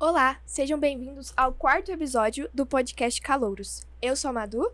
[0.00, 3.84] Olá, sejam bem-vindos ao quarto episódio do podcast Calouros.
[4.00, 4.70] Eu sou a Madu.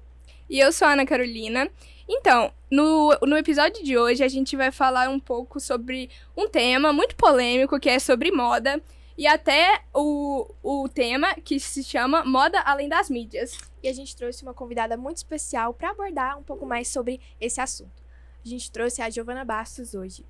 [0.51, 1.67] E eu sou a Ana Carolina.
[2.07, 6.93] Então, no, no episódio de hoje a gente vai falar um pouco sobre um tema
[6.93, 8.83] muito polêmico que é sobre moda
[9.17, 13.57] e até o, o tema que se chama Moda Além das Mídias.
[13.83, 17.63] E a gente trouxe uma convidada muito especial para abordar um pouco mais sobre esse
[17.63, 18.03] assunto.
[18.45, 20.23] A gente trouxe a Giovana Bastos hoje.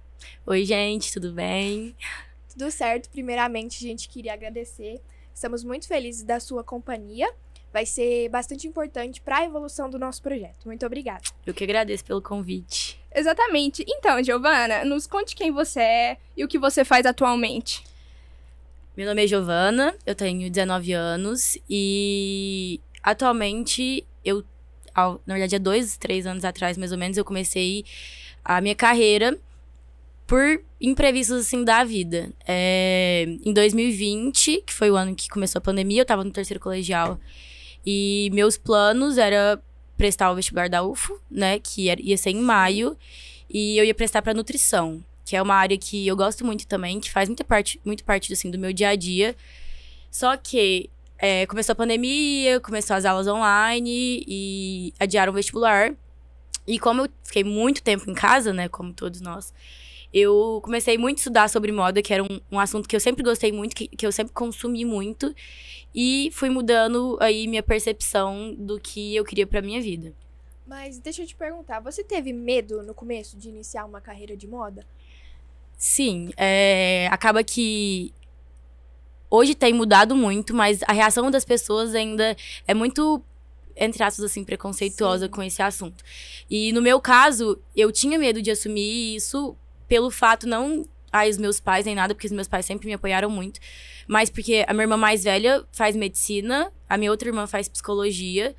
[0.46, 1.96] Oi, gente, tudo bem?
[2.56, 3.10] Tudo certo.
[3.10, 5.00] Primeiramente, a gente queria agradecer.
[5.34, 7.28] Estamos muito felizes da sua companhia.
[7.72, 10.64] Vai ser bastante importante para a evolução do nosso projeto.
[10.64, 11.22] Muito obrigada.
[11.44, 13.00] Eu que agradeço pelo convite.
[13.12, 13.84] Exatamente.
[13.88, 17.82] Então, Giovana, nos conte quem você é e o que você faz atualmente.
[18.96, 24.44] Meu nome é Giovana, eu tenho 19 anos e atualmente eu,
[25.26, 27.84] na verdade, há dois, três anos atrás, mais ou menos, eu comecei
[28.44, 29.36] a minha carreira
[30.26, 32.32] por imprevistos, assim, da vida.
[32.46, 36.60] É, em 2020, que foi o ano que começou a pandemia, eu tava no terceiro
[36.60, 37.18] colegial
[37.84, 39.62] e meus planos era
[39.96, 42.96] prestar o vestibular da UFO, né, que ia ser em maio,
[43.48, 47.00] e eu ia prestar para nutrição que é uma área que eu gosto muito também,
[47.00, 49.34] que faz muita parte, muito parte assim, do meu dia a dia.
[50.10, 55.94] Só que é, começou a pandemia, começou as aulas online e adiaram o vestibular.
[56.66, 59.52] E como eu fiquei muito tempo em casa, né, como todos nós,
[60.14, 63.24] eu comecei muito a estudar sobre moda, que era um, um assunto que eu sempre
[63.24, 65.34] gostei muito, que, que eu sempre consumi muito.
[65.92, 70.14] E fui mudando aí minha percepção do que eu queria para minha vida.
[70.64, 74.46] Mas deixa eu te perguntar, você teve medo no começo de iniciar uma carreira de
[74.46, 74.86] moda?
[75.76, 78.14] Sim, é, acaba que
[79.28, 82.36] hoje tem mudado muito, mas a reação das pessoas ainda
[82.68, 83.20] é muito
[83.76, 85.32] entre aspas, assim, preconceituosa Sim.
[85.32, 86.04] com esse assunto.
[86.48, 89.56] E no meu caso, eu tinha medo de assumir isso
[89.88, 92.94] pelo fato, não ai, os meus pais nem nada, porque os meus pais sempre me
[92.94, 93.60] apoiaram muito,
[94.08, 98.52] mas porque a minha irmã mais velha faz medicina, a minha outra irmã faz psicologia.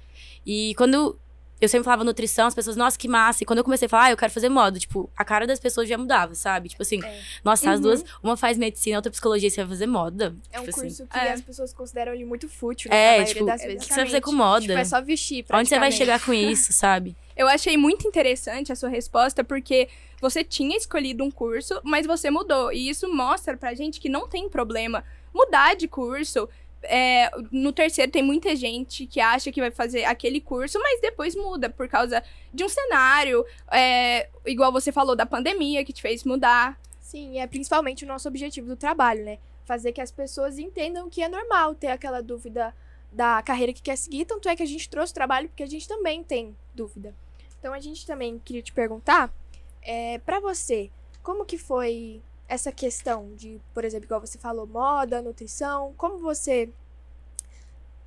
[0.45, 1.19] E quando
[1.59, 3.43] eu sempre falava nutrição, as pessoas, nossa, que massa.
[3.43, 5.59] E quando eu comecei a falar, ah, eu quero fazer moda, tipo, a cara das
[5.59, 6.69] pessoas já mudava, sabe?
[6.69, 7.21] Tipo assim, é.
[7.43, 7.73] nossa, uhum.
[7.73, 10.33] as duas, uma faz medicina, outra psicologia, você vai fazer moda.
[10.49, 11.07] É um tipo curso assim.
[11.07, 11.33] que é.
[11.33, 13.83] as pessoas consideram ele muito fútil, né, é, tipo, das vezes.
[13.83, 14.61] O que você vai fazer com moda?
[14.61, 17.15] Tipo, é só vestir, Onde você vai chegar com isso, sabe?
[17.35, 19.89] Eu achei muito interessante a sua resposta, porque
[20.21, 22.71] você tinha escolhido um curso, mas você mudou.
[22.71, 25.03] E isso mostra pra gente que não tem problema
[25.33, 26.47] mudar de curso
[26.87, 31.35] é, no terceiro tem muita gente que acha que vai fazer aquele curso, mas depois
[31.35, 32.23] muda por causa
[32.53, 36.79] de um cenário, é, igual você falou da pandemia que te fez mudar.
[36.99, 39.39] Sim, é principalmente o nosso objetivo do trabalho, né?
[39.63, 42.73] Fazer que as pessoas entendam que é normal ter aquela dúvida
[43.15, 45.67] da carreira que quer seguir, tanto é que a gente trouxe o trabalho porque a
[45.67, 47.15] gente também tem dúvida.
[47.57, 49.33] Então a gente também queria te perguntar,
[49.81, 50.91] é, para você,
[51.23, 56.69] como que foi essa questão de, por exemplo, igual você falou, moda, nutrição, como você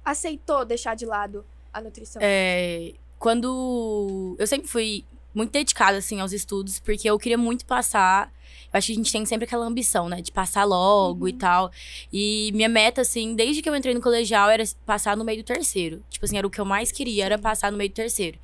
[0.05, 2.21] aceitou deixar de lado a nutrição?
[2.23, 5.05] É, quando eu sempre fui
[5.39, 8.33] muito dedicada assim aos estudos, porque eu queria muito passar.
[8.73, 11.29] Eu acho que a gente tem sempre aquela ambição, né, de passar logo uhum.
[11.29, 11.71] e tal.
[12.13, 15.47] E minha meta assim, desde que eu entrei no colegial era passar no meio do
[15.47, 16.03] terceiro.
[16.11, 18.39] Tipo assim, era o que eu mais queria, era passar no meio do terceiro.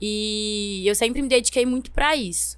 [0.00, 2.56] E eu sempre me dediquei muito para isso.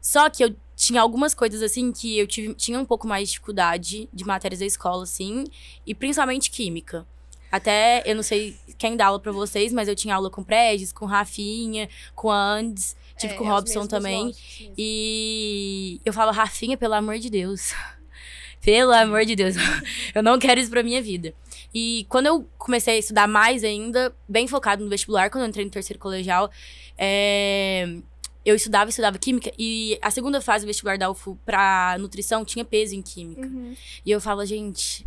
[0.00, 3.32] Só que eu tinha algumas coisas, assim, que eu tive, tinha um pouco mais de
[3.32, 5.44] dificuldade de matérias da escola, assim,
[5.84, 7.04] e principalmente química.
[7.50, 10.92] Até, eu não sei quem dá aula pra vocês, mas eu tinha aula com Regis,
[10.92, 14.34] com Rafinha, com Andes, tive é, com o Robson também.
[14.76, 17.74] E eu falo, Rafinha, pelo amor de Deus.
[18.62, 19.56] pelo amor de Deus.
[20.14, 21.34] eu não quero isso pra minha vida.
[21.74, 25.64] E quando eu comecei a estudar mais ainda, bem focado no vestibular, quando eu entrei
[25.64, 26.50] no terceiro colegial,
[26.96, 27.96] é,
[28.44, 32.64] eu estudava, estudava química e a segunda fase do vestibular da UFO pra nutrição tinha
[32.64, 33.46] peso em química.
[33.46, 33.74] Uhum.
[34.04, 35.06] E eu falo, gente,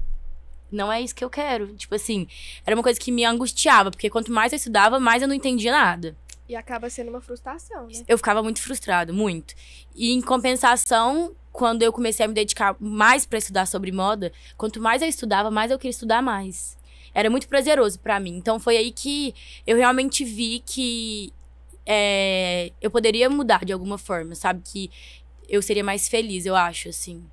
[0.71, 1.75] não é isso que eu quero.
[1.75, 2.27] Tipo assim,
[2.65, 5.71] era uma coisa que me angustiava, porque quanto mais eu estudava, mais eu não entendia
[5.71, 6.15] nada.
[6.51, 8.03] E acaba sendo uma frustração, né?
[8.05, 9.53] Eu ficava muito frustrado, muito.
[9.95, 14.81] E em compensação, quando eu comecei a me dedicar mais para estudar sobre moda, quanto
[14.81, 16.77] mais eu estudava, mais eu queria estudar mais.
[17.13, 18.35] Era muito prazeroso para mim.
[18.35, 19.33] Então foi aí que
[19.65, 21.31] eu realmente vi que
[21.85, 24.61] é, eu poderia mudar de alguma forma, sabe?
[24.61, 24.91] Que
[25.47, 27.23] eu seria mais feliz, eu acho, assim.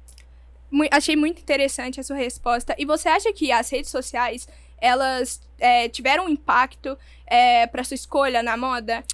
[0.92, 2.72] Achei muito interessante a sua resposta.
[2.78, 4.46] E você acha que as redes sociais,
[4.80, 6.96] elas é, tiveram um impacto
[7.26, 9.04] é, para sua escolha na moda?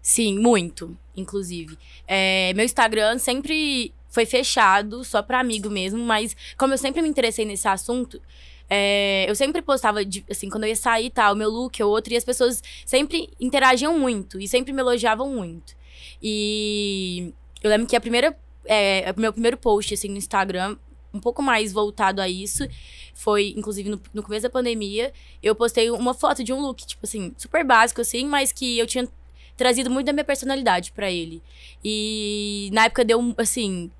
[0.00, 1.78] Sim, muito, inclusive.
[2.06, 7.08] É, meu Instagram sempre foi fechado, só para amigo mesmo, mas como eu sempre me
[7.08, 8.20] interessei nesse assunto,
[8.68, 12.16] é, eu sempre postava, assim, quando eu ia sair tal, meu look ou outro, e
[12.16, 15.74] as pessoas sempre interagiam muito e sempre me elogiavam muito.
[16.22, 17.32] E
[17.62, 18.36] eu lembro que a primeira.
[18.64, 20.76] É, o meu primeiro post, assim, no Instagram
[21.12, 22.66] um pouco mais voltado a isso.
[23.14, 25.12] Foi, inclusive, no, no começo da pandemia,
[25.42, 28.86] eu postei uma foto de um look, tipo assim, super básico, assim, mas que eu
[28.86, 29.06] tinha
[29.56, 31.42] trazido muito da minha personalidade para ele.
[31.84, 33.90] E na época deu, assim,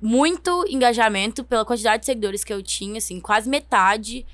[0.00, 4.26] muito engajamento pela quantidade de seguidores que eu tinha, assim, quase metade.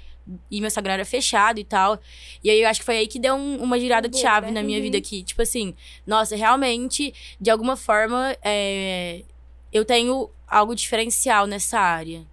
[0.51, 2.01] E meu Instagram era fechado e tal.
[2.45, 4.47] E aí eu acho que foi aí que deu um, uma girada de Boa, chave
[4.47, 4.53] né?
[4.53, 4.85] na minha Uhum.
[4.85, 5.23] vida aqui.
[5.23, 5.75] Tipo assim,
[6.07, 9.25] nossa, realmente, de alguma forma, é,
[9.73, 12.25] eu tenho algo diferencial nessa área.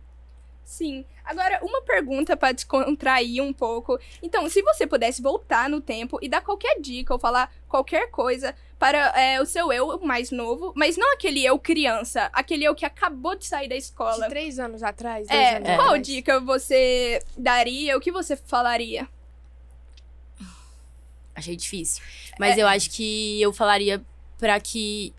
[0.63, 1.04] Sim.
[1.30, 4.00] Agora, uma pergunta pra descontrair um pouco.
[4.24, 8.56] Então, se você pudesse voltar no tempo e dar qualquer dica ou falar qualquer coisa
[8.80, 12.84] para é, o seu eu mais novo, mas não aquele eu criança, aquele eu que
[12.84, 14.24] acabou de sair da escola.
[14.24, 16.08] De três anos atrás, dois É, anos qual atrás.
[16.08, 17.96] dica você daria?
[17.96, 19.08] O que você falaria?
[21.36, 22.04] Achei difícil.
[22.40, 24.04] Mas eu acho que eu falaria
[24.40, 25.14] pra que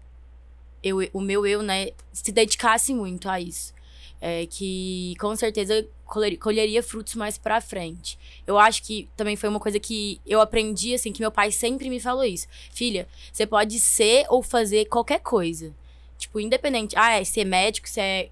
[0.83, 3.73] eu, o meu eu, né, se dedicasse muito a isso.
[4.20, 8.19] É, que com certeza colher- colheria frutos mais pra frente.
[8.46, 11.88] Eu acho que também foi uma coisa que eu aprendi, assim, que meu pai sempre
[11.88, 12.46] me falou isso.
[12.70, 15.75] Filha, você pode ser ou fazer qualquer coisa.
[16.19, 16.94] Tipo, independente.
[16.99, 18.31] Ah, é ser médico, você é.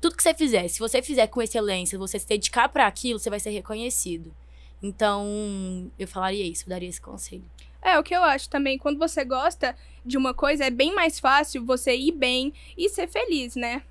[0.00, 3.28] Tudo que você fizer, se você fizer com excelência, você se dedicar pra aquilo, você
[3.28, 4.34] vai ser reconhecido.
[4.82, 7.44] Então, eu falaria isso, eu daria esse conselho.
[7.82, 11.20] É, o que eu acho também, quando você gosta de uma coisa, é bem mais
[11.20, 13.82] fácil você ir bem e ser feliz, né?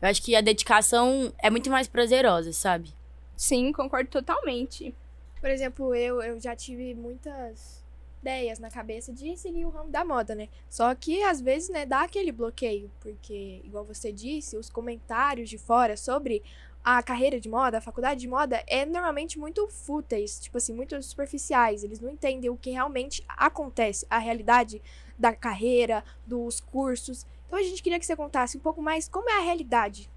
[0.00, 2.94] Eu acho que a dedicação é muito mais prazerosa, sabe?
[3.36, 4.94] Sim, concordo totalmente.
[5.40, 7.80] Por exemplo, eu, eu já tive muitas
[8.20, 10.48] ideias na cabeça de seguir o ramo da moda, né?
[10.68, 15.56] Só que às vezes, né, dá aquele bloqueio, porque, igual você disse, os comentários de
[15.56, 16.42] fora sobre
[16.84, 21.00] a carreira de moda, a faculdade de moda, é normalmente muito fúteis, tipo assim, muito
[21.02, 21.84] superficiais.
[21.84, 24.82] Eles não entendem o que realmente acontece, a realidade
[25.18, 27.26] da carreira, dos cursos.
[27.50, 30.08] Então a gente queria que você contasse um pouco mais como é a realidade.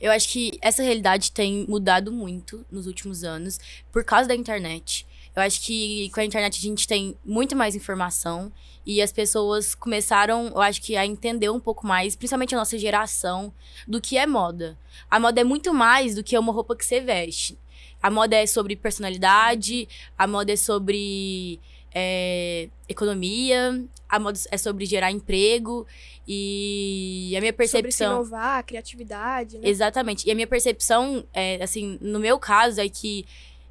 [0.00, 3.60] Eu acho que essa realidade tem mudado muito nos últimos anos
[3.92, 5.06] por causa da internet.
[5.34, 8.50] Eu acho que com a internet a gente tem muito mais informação
[8.86, 12.78] e as pessoas começaram, eu acho que a entender um pouco mais, principalmente a nossa
[12.78, 13.52] geração,
[13.86, 14.78] do que é moda.
[15.10, 17.58] A moda é muito mais do que uma roupa que você veste.
[18.02, 19.86] A moda é sobre personalidade,
[20.16, 21.60] a moda é sobre
[21.98, 25.86] é, economia, a moda é sobre gerar emprego
[26.28, 29.66] e a minha Sobre se percepção inovar, criatividade, né?
[29.66, 30.28] Exatamente.
[30.28, 33.24] E a minha percepção, é, assim, no meu caso, é que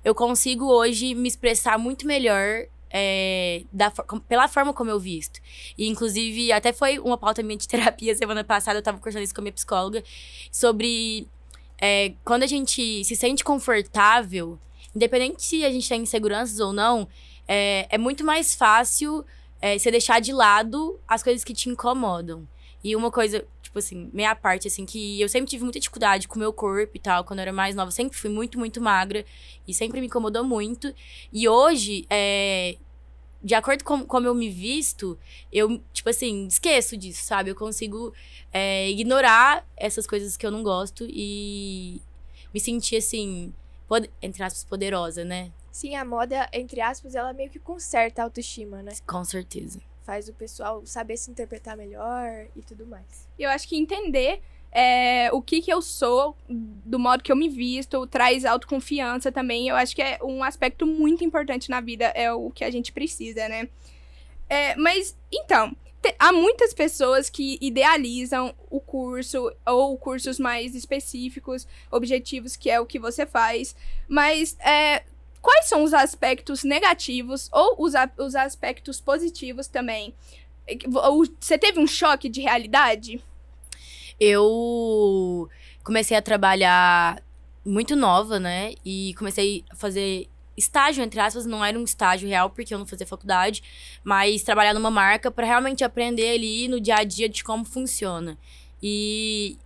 [0.03, 3.91] eu consigo hoje me expressar muito melhor é, da,
[4.27, 5.39] pela forma como eu visto.
[5.77, 9.35] E, inclusive, até foi uma pauta minha de terapia semana passada, eu tava conversando isso
[9.35, 10.03] com a minha psicóloga,
[10.51, 11.27] sobre
[11.77, 14.57] é, quando a gente se sente confortável,
[14.95, 17.07] independente se a gente tem inseguranças ou não,
[17.47, 19.25] é, é muito mais fácil
[19.61, 22.47] é, você deixar de lado as coisas que te incomodam.
[22.83, 26.35] E uma coisa, tipo assim, meia parte, assim, que eu sempre tive muita dificuldade com
[26.35, 29.25] o meu corpo e tal, quando eu era mais nova, sempre fui muito, muito magra
[29.67, 30.93] e sempre me incomodou muito.
[31.33, 32.77] E hoje, é,
[33.43, 35.17] de acordo com como eu me visto,
[35.51, 37.49] eu, tipo assim, esqueço disso, sabe?
[37.49, 38.13] Eu consigo
[38.53, 42.01] é, ignorar essas coisas que eu não gosto e
[42.53, 43.51] me sentir, assim,
[44.21, 45.51] entre aspas, poderosa, né?
[45.75, 48.93] Sim, a moda, entre aspas, ela meio que conserta a autoestima, né?
[49.05, 49.81] Com certeza.
[50.05, 53.27] Faz o pessoal saber se interpretar melhor e tudo mais.
[53.37, 54.41] E eu acho que entender
[54.71, 59.67] é, o que que eu sou, do modo que eu me visto, traz autoconfiança também.
[59.67, 62.93] Eu acho que é um aspecto muito importante na vida, é o que a gente
[62.93, 63.67] precisa, né?
[64.47, 71.67] É, mas, então, te- há muitas pessoas que idealizam o curso ou cursos mais específicos,
[71.91, 73.75] objetivos, que é o que você faz.
[74.07, 75.03] Mas é,
[75.45, 80.15] quais são os aspectos negativos ou os, a- os aspectos positivos também?
[80.67, 80.75] É
[81.39, 83.23] Você teve um choque de realidade?
[84.19, 85.47] Eu
[85.83, 87.21] comecei a trabalhar
[87.63, 88.73] muito nova, né?
[88.83, 92.85] E comecei a fazer estágio, entre aspas, não era um estágio real, porque eu não
[92.85, 93.61] fazia faculdade,
[94.03, 98.37] mas trabalhar numa marca para realmente aprender ali no dia a dia de como funciona.
[98.81, 99.57] E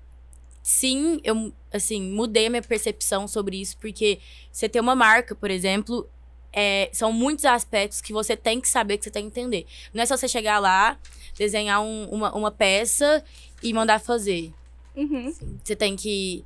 [0.69, 4.19] sim, eu assim, mudei a minha percepção sobre isso, porque
[4.51, 6.07] você ter uma marca, por exemplo,
[6.53, 9.65] é, são muitos aspectos que você tem que saber, que você tem que entender.
[9.91, 10.95] Não é só você chegar lá,
[11.35, 13.23] desenhar um- uma, uma peça
[13.63, 14.53] e mandar fazer.
[14.95, 15.33] Uhum.
[15.63, 16.45] Você tem que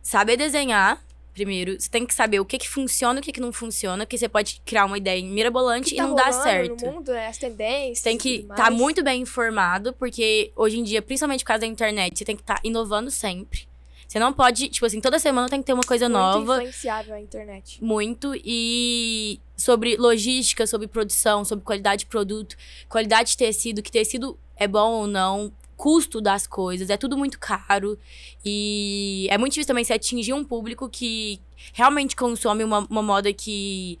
[0.00, 1.04] saber desenhar,
[1.34, 1.78] primeiro.
[1.78, 4.16] Você tem que saber o que, que funciona e o que, que não funciona, porque
[4.16, 6.86] você pode criar uma ideia mirabolante que e tá não dar rolando certo.
[6.86, 7.26] no mundo, né?
[7.26, 7.98] As tendências.
[7.98, 8.76] Você tem que estar mais.
[8.76, 12.42] muito bem informado, porque hoje em dia, principalmente por causa da internet, você tem que
[12.42, 13.66] estar inovando sempre.
[14.06, 16.56] Você não pode, tipo assim, toda semana tem que ter uma coisa muito nova.
[16.56, 17.82] influenciável a internet.
[17.82, 18.32] Muito.
[18.44, 22.56] E sobre logística, sobre produção, sobre qualidade de produto,
[22.88, 25.52] qualidade de tecido, que tecido é bom ou não.
[25.76, 27.98] Custo das coisas, é tudo muito caro.
[28.44, 31.40] E é muito difícil também se atingir um público que
[31.72, 33.98] realmente consome uma, uma moda que.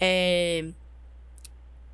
[0.00, 0.64] É,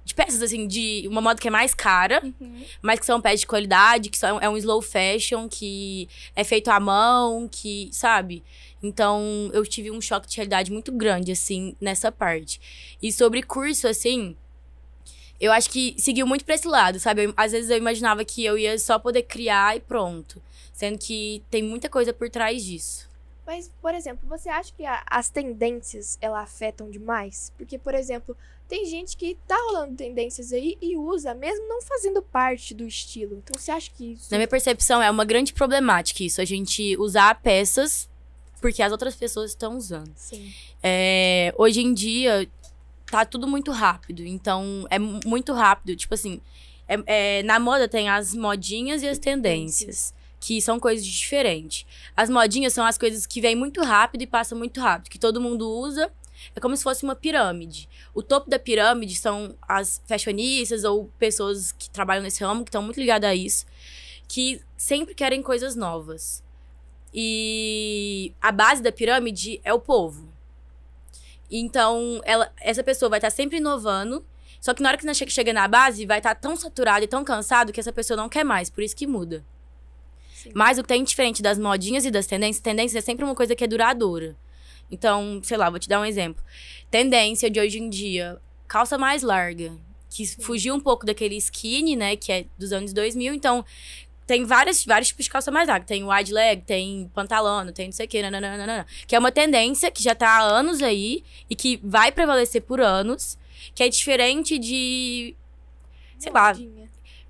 [0.05, 2.65] de peças, assim, de uma moda que é mais cara, Uhum.
[2.81, 6.69] mas que são peças de qualidade, que são, é um slow fashion, que é feito
[6.69, 8.45] à mão, que, sabe?
[8.81, 12.61] Então, eu tive um choque de realidade muito grande, assim, nessa parte.
[13.03, 14.37] E sobre curso, assim,
[15.41, 17.25] eu acho que seguiu muito pra esse lado, sabe?
[17.25, 20.43] Eu- às vezes eu imaginava que eu ia só poder criar e pronto.
[20.73, 23.07] Sendo que tem muita coisa por trás disso.
[23.47, 27.53] Mas, por exemplo, você acha que a- as tendências, ela afetam demais?
[27.57, 28.37] Porque, por exemplo,
[28.69, 33.37] tem gente que tá rolando tendências aí e usa, mesmo não fazendo parte do estilo.
[33.37, 34.27] Então, você acha que isso...
[34.33, 38.09] Na minha percepção, é uma grande problemática isso, a gente usar peças
[38.61, 40.11] porque as outras pessoas estão usando.
[40.17, 40.53] Sim.
[40.83, 42.49] É, hoje em dia,
[43.11, 44.23] tá tudo muito rápido.
[44.25, 45.97] Então, é mu- muito rápido.
[45.97, 46.41] Tipo assim,
[46.89, 50.15] é- é, na moda tem as modinhas e as tendências.
[50.39, 51.87] Que são coisas diferentes.
[52.17, 55.11] As modinhas são as coisas que vêm muito rápido e passam muito rápido.
[55.11, 56.11] Que todo mundo usa.
[56.55, 57.89] É como se fosse uma pirâmide.
[58.15, 62.83] O topo da pirâmide são as fashionistas ou pessoas que trabalham nesse ramo, que estão
[62.83, 63.65] muito ligadas a isso.
[64.29, 66.45] Que sempre querem coisas novas.
[67.19, 70.29] E a base da pirâmide é o povo.
[71.51, 74.25] Então, ela, essa pessoa vai estar sempre inovando.
[74.61, 77.23] Só que na hora que che- chega na base, vai estar tão saturado e tão
[77.25, 78.69] cansado que essa pessoa não quer mais.
[78.71, 79.45] Por isso que muda.
[80.35, 80.51] Sim.
[80.55, 83.55] Mas o que tem diferente das modinhas e das tendências, tendência é sempre uma coisa
[83.55, 84.37] que é duradoura.
[84.91, 86.43] Então, sei lá, vou te dar um exemplo.
[86.91, 89.73] Tendência de hoje em dia, calça mais larga.
[90.09, 92.17] Que fugiu um pouco daquele skinny, né?
[92.17, 93.35] Que é dos anos 2000.
[93.35, 93.65] Então,
[94.27, 95.87] tem várias, vários tipos de calça mais larga.
[95.87, 98.85] Tem wide leg, tem pantalona, tem não sei o que, nananana.
[99.07, 102.81] Que é uma tendência que já tá há anos aí e que vai prevalecer por
[102.81, 103.39] anos.
[103.75, 105.35] Que é diferente de.
[106.19, 106.89] Sei lá, Modinha.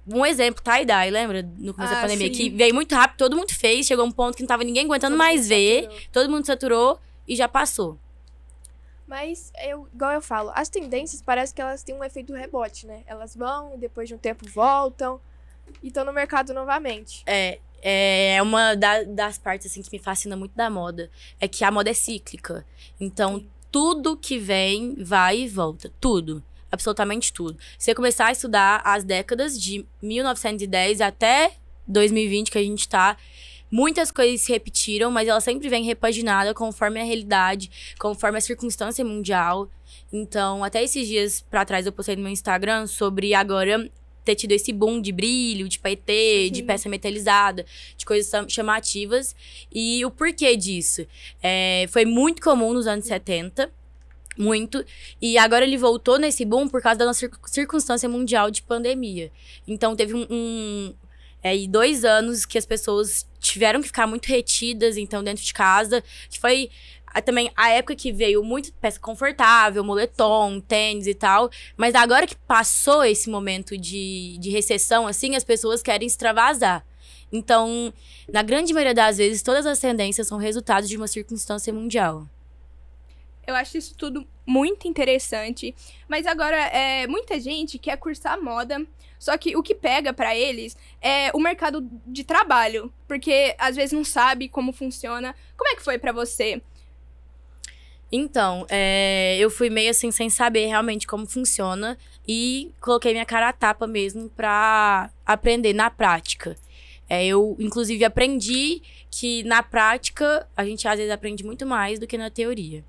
[0.09, 1.43] um exemplo, tie-dye, lembra?
[1.59, 2.29] No começo da Ah, pandemia.
[2.29, 2.33] sim.
[2.33, 5.15] Que veio muito rápido, todo mundo fez, chegou um ponto que não tava ninguém aguentando
[5.15, 5.83] Todo mais ver.
[5.85, 6.01] saturou.
[6.13, 7.99] Todo mundo saturou e já passou.
[9.07, 13.03] Mas, eu, igual eu falo, as tendências parece que elas têm um efeito rebote, né?
[13.07, 15.21] Elas vão e depois de um tempo voltam
[15.83, 17.23] e estão no mercado novamente.
[17.27, 21.11] É, é uma da- das partes assim que me fascina muito da moda.
[21.41, 22.65] É que a moda é cíclica.
[22.99, 23.49] Então, Sim.
[23.71, 25.93] tudo que vem, vai e volta.
[26.01, 26.43] Tudo.
[26.73, 27.57] Absolutamente tudo.
[27.79, 31.53] Se você começar a estudar as décadas de 1910 até
[31.87, 33.17] 2020 que a gente tá,
[33.71, 39.05] muitas coisas se repetiram, mas ela sempre vem repaginada conforme a realidade, conforme a circunstância
[39.05, 39.69] mundial.
[40.13, 43.89] Então, até esses dias pra trás eu postei no meu Instagram sobre agora
[44.27, 46.67] ter tido esse boom de brilho, de paetê, de Sim.
[46.67, 47.65] peça metalizada,
[47.97, 49.35] de coisas cham- chamativas.
[49.73, 51.07] E o porquê disso?
[51.43, 53.71] É, foi muito comum nos anos 70.
[54.37, 54.85] Muito.
[55.23, 59.31] E agora ele voltou nesse boom por causa da nossa circun- circunstância mundial de pandemia.
[59.67, 60.27] Então teve um.
[60.29, 60.95] um
[61.43, 65.55] é, e dois anos que as pessoas tiveram que ficar muito retidas, então, dentro de
[65.55, 66.03] casa.
[66.29, 66.69] Que foi
[67.19, 71.51] a- também a época que veio muito peça confortável, moletom, tênis e tal.
[71.77, 76.85] Mas agora que passou esse momento de, de recessão, assim, as pessoas querem extravasar.
[77.33, 77.93] Então,
[78.33, 82.27] na grande maioria das vezes, todas as tendências são resultados de uma circunstância mundial.
[83.47, 85.75] Eu acho isso tudo muito interessante.
[86.09, 88.85] Mas agora, é, muita gente quer cursar moda.
[89.19, 92.93] Só que o que pega pra eles é o mercado de trabalho.
[93.09, 95.35] Porque às vezes não sabe como funciona.
[95.57, 96.61] Como é que foi pra você?
[98.11, 101.99] Então, é, eu fui meio assim, sem saber realmente como funciona.
[102.27, 106.57] E coloquei minha cara a tapa mesmo pra aprender na prática.
[107.09, 112.07] É, eu, inclusive, aprendi que na prática a gente às vezes aprende muito mais do
[112.07, 112.85] que na teoria.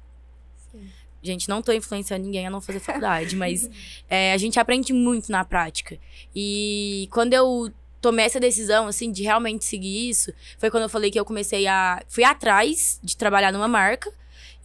[0.71, 0.89] Sim.
[1.21, 3.69] Gente, não tô influenciando ninguém a não fazer faculdade, mas
[4.09, 5.99] é, a gente aprende muito na prática.
[6.35, 7.71] E quando eu
[8.01, 11.67] tomei essa decisão, assim, de realmente seguir isso, foi quando eu falei que eu comecei
[11.67, 12.03] a.
[12.07, 14.11] Fui atrás de trabalhar numa marca.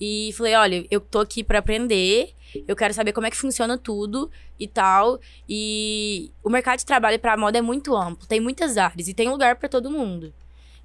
[0.05, 2.35] E falei, olha, eu tô aqui pra aprender,
[2.67, 4.29] eu quero saber como é que funciona tudo
[4.59, 5.21] e tal.
[5.49, 9.29] E o mercado de trabalho pra moda é muito amplo, tem muitas áreas e tem
[9.29, 10.35] lugar pra todo mundo.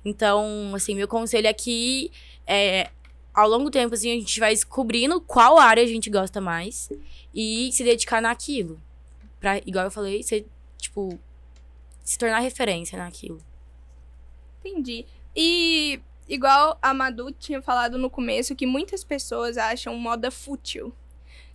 [0.05, 2.11] Então, assim, meu conselho aqui
[2.45, 2.91] é
[3.33, 6.91] ao longo do tempo, assim, a gente vai descobrindo qual área a gente gosta mais
[7.33, 8.79] e se dedicar naquilo.
[9.39, 10.45] Pra, igual eu falei, ser,
[10.77, 11.17] tipo,
[12.03, 13.39] se tornar referência naquilo.
[14.63, 15.07] Entendi.
[15.35, 20.93] E igual a Madu tinha falado no começo, que muitas pessoas acham moda fútil.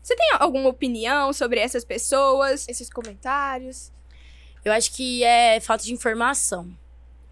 [0.02, 2.66] Você tem alguma opinião sobre essas pessoas?
[2.68, 3.92] Esses comentários.
[4.64, 6.76] Eu acho que é falta de informação.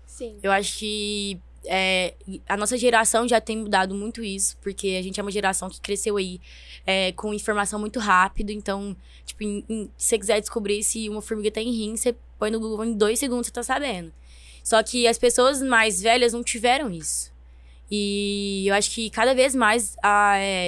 [0.07, 0.39] Sim.
[0.43, 2.15] Eu acho que é,
[2.49, 5.81] a nossa geração já tem mudado muito isso, porque a gente é uma geração que
[5.81, 6.41] cresceu aí
[6.87, 8.51] é, com informação muito rápido.
[8.51, 12.51] Então, tipo, em- em- se você quiser descobrir se uma formiga tem rim, você põe
[12.51, 14.13] no Google em dois segundos você tá sabendo.
[14.63, 17.30] Só que as pessoas mais velhas não tiveram isso.
[17.91, 19.97] E eu acho que cada vez mais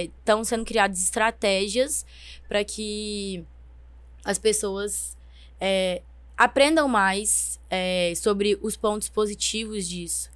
[0.09, 2.05] estão é, sendo criadas estratégias
[2.49, 3.45] para que
[4.25, 5.17] as pessoas
[5.61, 6.03] é,
[6.37, 10.31] aprendam mais é, sobre os pontos positivos disso.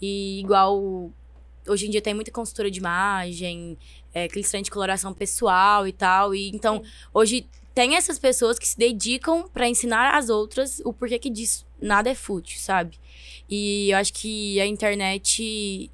[0.00, 1.10] E igual
[1.66, 3.78] hoje em dia tem muita consultora de imagem,
[4.12, 6.34] é, de coloração pessoal e tal.
[6.34, 6.90] E então, Sim.
[7.14, 11.66] hoje tem essas pessoas que se dedicam para ensinar às outras o porquê que disso
[11.80, 12.98] nada é fútil, sabe?
[13.48, 15.90] E eu acho que a internet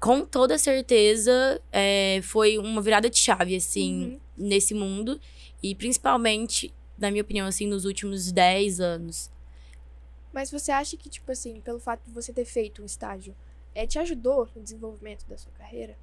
[0.00, 4.20] com toda certeza, é, foi uma virada de chave, assim, uhum.
[4.36, 5.20] nesse mundo.
[5.62, 9.30] E principalmente, na minha opinião, assim, nos últimos 10 anos.
[10.32, 13.34] Mas você acha que, tipo assim, pelo fato de você ter feito um estágio,
[13.74, 15.96] é, te ajudou no desenvolvimento da sua carreira?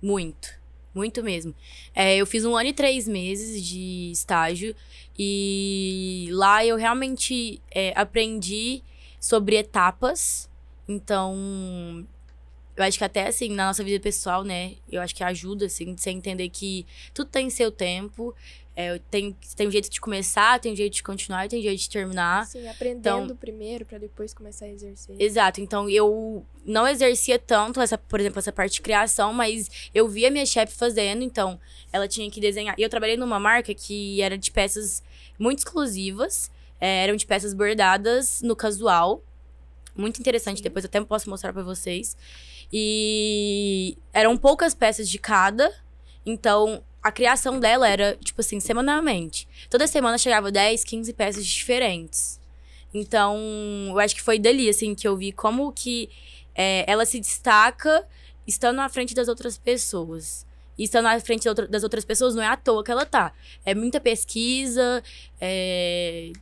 [0.00, 0.60] Muito.
[0.94, 1.54] Muito mesmo.
[1.94, 4.74] É, eu fiz um ano e três meses de estágio
[5.16, 8.82] e lá eu realmente é, aprendi
[9.20, 10.50] sobre etapas.
[10.88, 12.04] Então,
[12.80, 14.76] eu acho que até assim, na nossa vida pessoal, né?
[14.90, 18.34] Eu acho que ajuda, assim, de você entender que tudo tem seu tempo.
[18.74, 21.80] É, tem, tem um jeito de começar, tem um jeito de continuar, tem um jeito
[21.80, 22.46] de terminar.
[22.46, 25.14] Sim, aprendendo então, primeiro para depois começar a exercer.
[25.18, 25.60] Exato.
[25.60, 30.30] Então eu não exercia tanto essa, por exemplo, essa parte de criação, mas eu via
[30.30, 31.60] minha chefe fazendo, então
[31.92, 32.74] ela tinha que desenhar.
[32.78, 35.02] E eu trabalhei numa marca que era de peças
[35.38, 39.22] muito exclusivas, é, eram de peças bordadas no casual.
[39.94, 40.62] Muito interessante, Sim.
[40.62, 42.16] depois até posso mostrar para vocês.
[42.72, 45.72] E eram poucas peças de cada.
[46.24, 49.48] Então, a criação dela era, tipo assim, semanalmente.
[49.68, 52.40] Toda semana chegava 10, 15 peças diferentes.
[52.92, 53.38] Então,
[53.88, 56.10] eu acho que foi dali, assim, que eu vi como que
[56.54, 58.06] é, ela se destaca
[58.46, 60.46] estando à frente das outras pessoas.
[60.76, 63.32] E estando à frente das outras pessoas não é à toa que ela tá.
[63.64, 65.02] É muita pesquisa,
[65.40, 66.32] é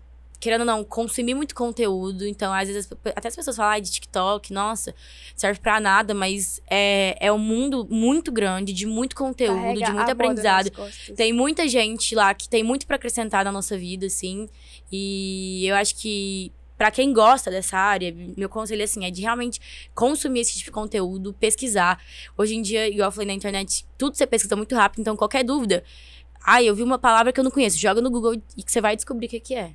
[0.41, 2.27] querendo ou não, consumir muito conteúdo.
[2.27, 4.95] Então, às vezes, até as pessoas falam ah, de TikTok, nossa,
[5.35, 9.93] serve pra nada, mas é, é um mundo muito grande, de muito conteúdo, Carrega de
[9.93, 10.71] muito aprendizado.
[11.17, 14.49] Tem muita gente lá que tem muito para acrescentar na nossa vida, assim.
[14.91, 16.53] E eu acho que.
[16.77, 19.61] Pra quem gosta dessa área, meu conselho assim, é de realmente
[19.97, 22.01] consumir esse tipo de conteúdo, pesquisar.
[22.37, 25.43] Hoje em dia, igual eu falei na internet, tudo você pesquisa muito rápido, então qualquer
[25.43, 25.83] dúvida.
[26.41, 27.77] Ah, eu vi uma palavra que eu não conheço.
[27.77, 29.75] Joga no Google e que você vai descobrir o que, que é.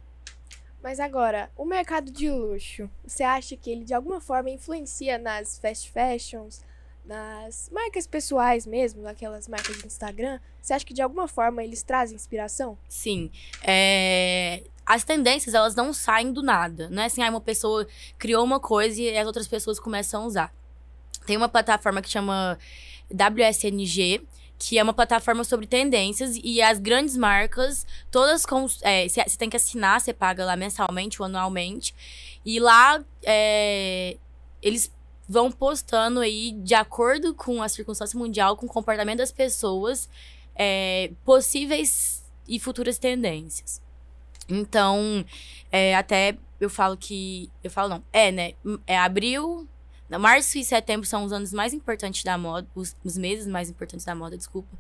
[0.83, 5.57] Mas agora, o mercado de luxo, você acha que ele de alguma forma influencia nas
[5.57, 6.61] fast fashions,
[7.05, 10.41] nas marcas pessoais mesmo, naquelas marcas de Instagram?
[10.61, 12.77] Você acha que de alguma forma eles trazem inspiração?
[12.89, 13.31] Sim.
[13.63, 14.63] É...
[14.85, 16.89] As tendências, elas não saem do nada.
[16.89, 17.87] Não é assim, ah, uma pessoa
[18.19, 20.53] criou uma coisa e as outras pessoas começam a usar.
[21.25, 22.59] Tem uma plataforma que chama
[23.09, 24.27] WSNG,
[24.63, 28.65] que é uma plataforma sobre tendências e as grandes marcas, todas com.
[28.81, 31.93] É, você tem que assinar, você paga lá mensalmente ou anualmente.
[32.45, 34.17] E lá é,
[34.61, 34.89] eles
[35.27, 40.09] vão postando aí, de acordo com a circunstância mundial, com o comportamento das pessoas,
[40.55, 43.81] é, possíveis e futuras tendências.
[44.47, 45.25] Então,
[45.71, 47.51] é, até eu falo que.
[47.61, 48.03] Eu falo não.
[48.13, 48.53] É, né?
[48.87, 49.67] É abril,
[50.19, 54.05] Março e setembro são os anos mais importantes da moda, os, os meses mais importantes
[54.05, 54.77] da moda, desculpa.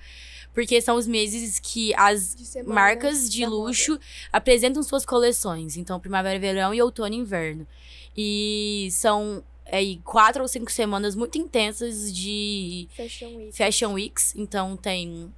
[0.53, 4.03] Porque são os meses que as de marcas de luxo moda.
[4.31, 5.77] apresentam suas coleções.
[5.77, 7.67] Então, primavera, verão e outono e inverno.
[8.15, 13.57] E são aí quatro ou cinco semanas muito intensas de Fashion, Week.
[13.57, 14.35] Fashion Weeks.
[14.35, 15.33] Então, tem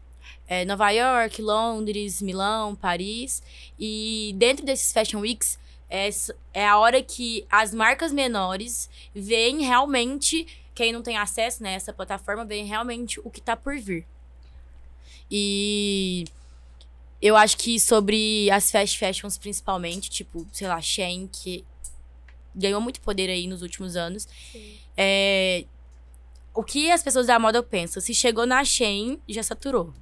[0.48, 3.42] é, Nova York, Londres, Milão, Paris.
[3.80, 5.58] E dentro desses Fashion Weeks
[5.96, 6.10] é,
[6.54, 11.96] é a hora que as marcas menores veem realmente, quem não tem acesso nessa né,
[11.96, 14.06] plataforma, veem realmente o que tá por vir.
[15.32, 16.26] E
[17.22, 21.66] eu acho que sobre as fast fashions, principalmente, tipo, sei lá, Shein, que
[22.54, 24.28] ganhou muito poder aí nos últimos anos.
[24.98, 25.66] É,
[26.54, 28.02] o que as pessoas da moda pensam?
[28.02, 29.94] Se chegou na Shein, já saturou.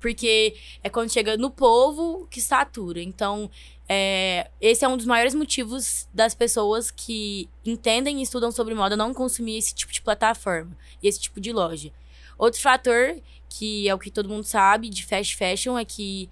[0.00, 3.02] Porque é quando chega no povo que satura.
[3.02, 3.50] Então,
[3.92, 8.96] é, esse é um dos maiores motivos das pessoas que entendem e estudam sobre moda
[8.96, 11.90] não consumir esse tipo de plataforma e esse tipo de loja.
[12.38, 16.30] Outro fator, que é o que todo mundo sabe de fast fashion, é que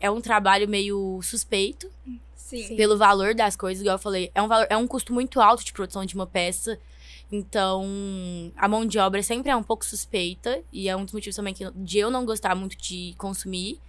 [0.00, 1.88] é um trabalho meio suspeito.
[2.34, 2.74] Sim.
[2.74, 4.32] Pelo valor das coisas, igual eu falei.
[4.34, 6.76] É um, valor, é um custo muito alto de produção de uma peça.
[7.30, 7.86] Então,
[8.56, 10.60] a mão de obra sempre é um pouco suspeita.
[10.72, 13.80] E é um dos motivos também que, de eu não gostar muito de consumir.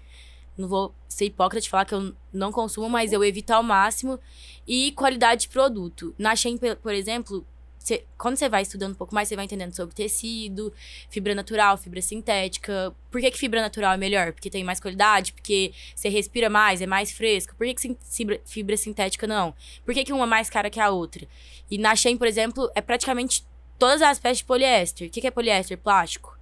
[0.57, 4.19] Não vou ser hipócrita de falar que eu não consumo, mas eu evito ao máximo.
[4.67, 6.13] E qualidade de produto.
[6.17, 7.45] Na Shein, por exemplo,
[7.79, 10.71] cê- quando você vai estudando um pouco mais, você vai entendendo sobre tecido,
[11.09, 12.93] fibra natural, fibra sintética.
[13.11, 14.31] Por que, que fibra natural é melhor?
[14.31, 17.55] Porque tem mais qualidade, porque você respira mais, é mais fresco.
[17.55, 19.53] Por que, que fibra, fibra sintética não?
[19.83, 21.27] Por que, que uma é mais cara que a outra?
[21.69, 23.43] E na Shein, por exemplo, é praticamente
[23.79, 25.07] todas as peças de poliéster.
[25.07, 25.77] O que, que é poliéster?
[25.77, 26.37] Plástico.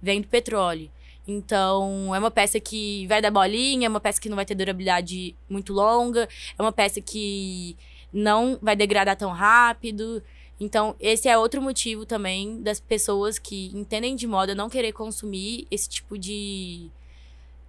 [0.00, 0.90] Vem do petróleo.
[1.26, 4.54] Então, é uma peça que vai dar bolinha, é uma peça que não vai ter
[4.54, 7.76] durabilidade muito longa, é uma peça que
[8.12, 10.22] não vai degradar tão rápido.
[10.60, 15.66] Então, esse é outro motivo também das pessoas que entendem de moda não querer consumir
[15.70, 16.90] esse tipo de,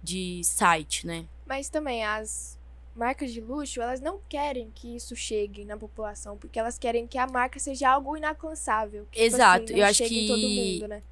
[0.02, 1.24] de site, né?
[1.46, 2.58] Mas também as
[2.94, 7.18] marcas de luxo, elas não querem que isso chegue na população, porque elas querem que
[7.18, 9.06] a marca seja algo inalcançável.
[9.10, 11.02] que, tipo Exato, assim, não eu acho chegue em todo que- mundo, né?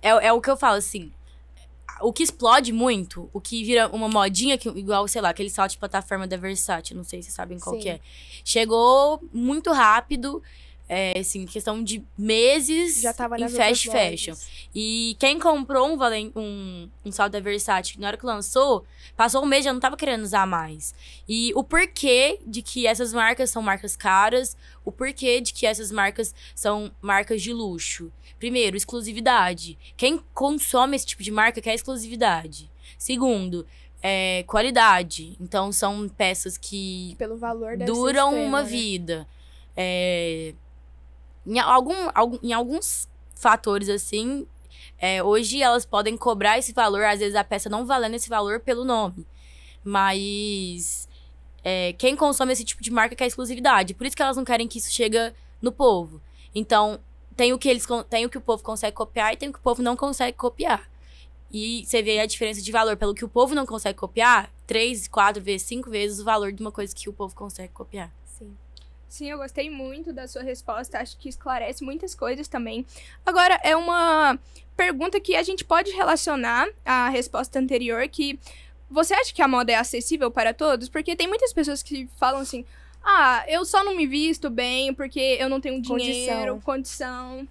[0.00, 1.12] É, é o que eu falo, assim.
[2.00, 5.72] O que explode muito, o que vira uma modinha, que, igual, sei lá, aquele salto
[5.72, 7.82] de plataforma da Versace, não sei se vocês sabem qual Sim.
[7.82, 8.00] que é.
[8.44, 10.42] Chegou muito rápido,
[10.94, 14.32] é, assim, questão de meses Já tava em fast fashion.
[14.32, 14.46] lojas.
[14.74, 15.98] E quem comprou um,
[16.36, 18.84] um, um salto da Versace, na hora que lançou,
[19.16, 20.94] passou um mês já não tava querendo usar mais.
[21.26, 25.90] E o porquê de que essas marcas são marcas caras, o porquê de que essas
[25.90, 28.12] marcas são marcas de luxo.
[28.38, 29.78] Primeiro, exclusividade.
[29.96, 32.70] Quem consome esse tipo de marca quer exclusividade.
[32.98, 33.66] Segundo,
[34.02, 35.38] é, qualidade.
[35.40, 38.68] Então, são peças que Pelo valor duram uma né?
[38.68, 39.26] vida.
[39.74, 40.54] É,
[41.46, 44.46] em, algum, algum- em alguns fatores, assim,
[44.98, 48.60] é, hoje elas podem cobrar esse valor, às vezes a peça não valendo esse valor
[48.60, 49.26] pelo nome.
[49.84, 51.08] Mas
[51.64, 53.94] é, quem consome esse tipo de marca quer exclusividade.
[53.94, 56.20] Por isso que elas não querem que isso chegue no povo.
[56.54, 56.98] Então,
[57.36, 59.58] tem o que eles tem o que o povo consegue copiar e tem o que
[59.58, 60.88] o povo não consegue copiar.
[61.52, 65.06] E você vê a diferença de valor pelo que o povo não consegue copiar, três,
[65.06, 68.10] quatro vezes, cinco vezes o valor de uma coisa que o povo consegue copiar.
[69.12, 69.28] Sim.
[69.28, 70.98] Eu gostei muito da sua resposta.
[70.98, 72.86] Acho que esclarece muitas coisas também.
[73.26, 74.38] Agora, é uma
[74.74, 78.40] pergunta que a gente pode relacionar à resposta anterior, que
[78.90, 80.88] você acha que a moda é acessível para todos?
[80.88, 82.64] Porque tem muitas pessoas que falam assim,
[83.04, 87.46] ah, eu só não me visto bem porque eu não tenho dinheiro, condição.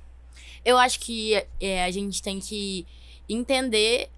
[0.66, 2.88] Eu acho que é, a gente tem que
[3.30, 4.10] entender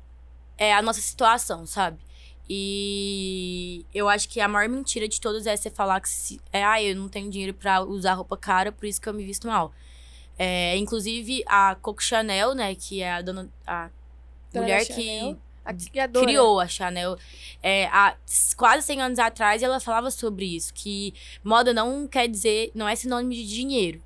[0.58, 1.98] é, a nossa situação, sabe?
[2.56, 6.64] E eu acho que a maior mentira de todas é você falar que se, é,
[6.64, 9.48] ah, eu não tenho dinheiro pra usar roupa cara, por isso que eu me visto
[9.48, 9.74] mal.
[10.38, 13.50] É, inclusive, a Coco Chanel, né, que é a dona.
[13.66, 13.90] A
[14.52, 16.26] Dona mulher Chanel, que A criadora.
[16.28, 17.18] criou a Chanel.
[17.64, 18.16] É, há
[18.56, 21.12] quase 100 anos atrás, ela falava sobre isso, que
[21.44, 24.00] moda não quer dizer, não é sinônimo de dinheiro.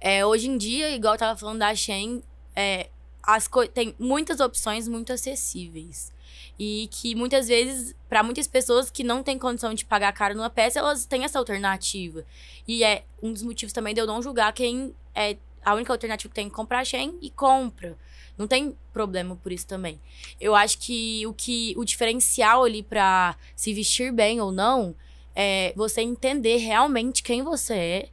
[0.00, 2.22] É, hoje em dia, igual eu tava falando da Shein,
[2.54, 2.88] é,
[3.20, 6.11] as tem muitas opções muito acessíveis.
[6.58, 10.50] E que muitas vezes, para muitas pessoas que não têm condição de pagar caro numa
[10.50, 12.24] peça, elas têm essa alternativa.
[12.68, 16.28] E é um dos motivos também de eu não julgar quem é a única alternativa
[16.28, 17.96] que tem que comprar Shein e compra.
[18.36, 20.00] Não tem problema por isso também.
[20.40, 24.94] Eu acho que o que o diferencial ali pra se vestir bem ou não
[25.34, 28.08] é você entender realmente quem você é,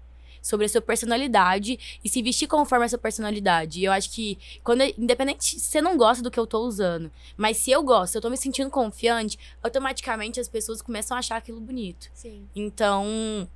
[0.50, 3.80] sobre a sua personalidade e se vestir conforme a sua personalidade.
[3.80, 7.12] E eu acho que quando independente se você não gosta do que eu tô usando,
[7.38, 11.20] mas se eu gosto, se eu tô me sentindo confiante, automaticamente as pessoas começam a
[11.20, 12.10] achar aquilo bonito.
[12.14, 12.48] Sim.
[12.56, 13.48] Então,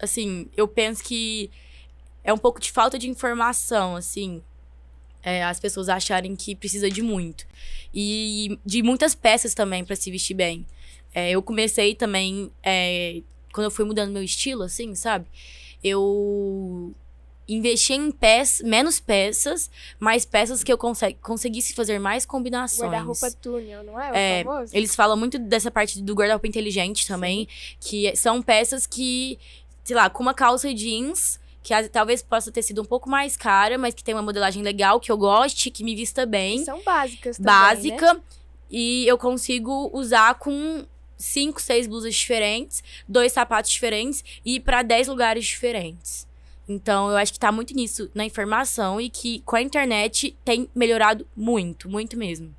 [0.00, 1.50] assim, eu penso que
[2.24, 4.42] é um pouco de falta de informação, assim.
[5.22, 7.46] é, as pessoas acharem que precisa de muito.
[7.94, 10.66] E de muitas peças também pra se vestir bem.
[11.14, 15.26] É, eu comecei também, é, quando eu fui mudando meu estilo, assim, sabe?
[15.82, 16.94] Eu
[17.48, 22.90] investi em peças, menos peças, mais peças que eu conse- conseguisse fazer mais combinações.
[22.90, 24.12] Guarda-roupa túnel, não é?
[24.12, 24.76] O É, famoso?
[24.76, 27.48] Eles falam muito dessa parte do guarda-roupa inteligente também,
[27.80, 29.38] que são peças que,
[29.84, 33.76] sei lá, com uma calça jeans, que talvez possa ter sido um pouco mais cara,
[33.76, 37.36] mas que tem uma modelagem legal, que eu goste, que me vista bem, São básicas
[37.38, 37.60] também, né?
[37.98, 38.22] básica,
[38.70, 40.84] e eu consigo usar com
[41.22, 46.26] cinco, seis blusas diferentes, dois sapatos diferentes e pra 10 lugares diferentes.
[46.68, 50.68] Então, eu acho que tá muito nisso, na informação, e que com a internet tem
[50.74, 52.54] melhorado muito, muito mesmo.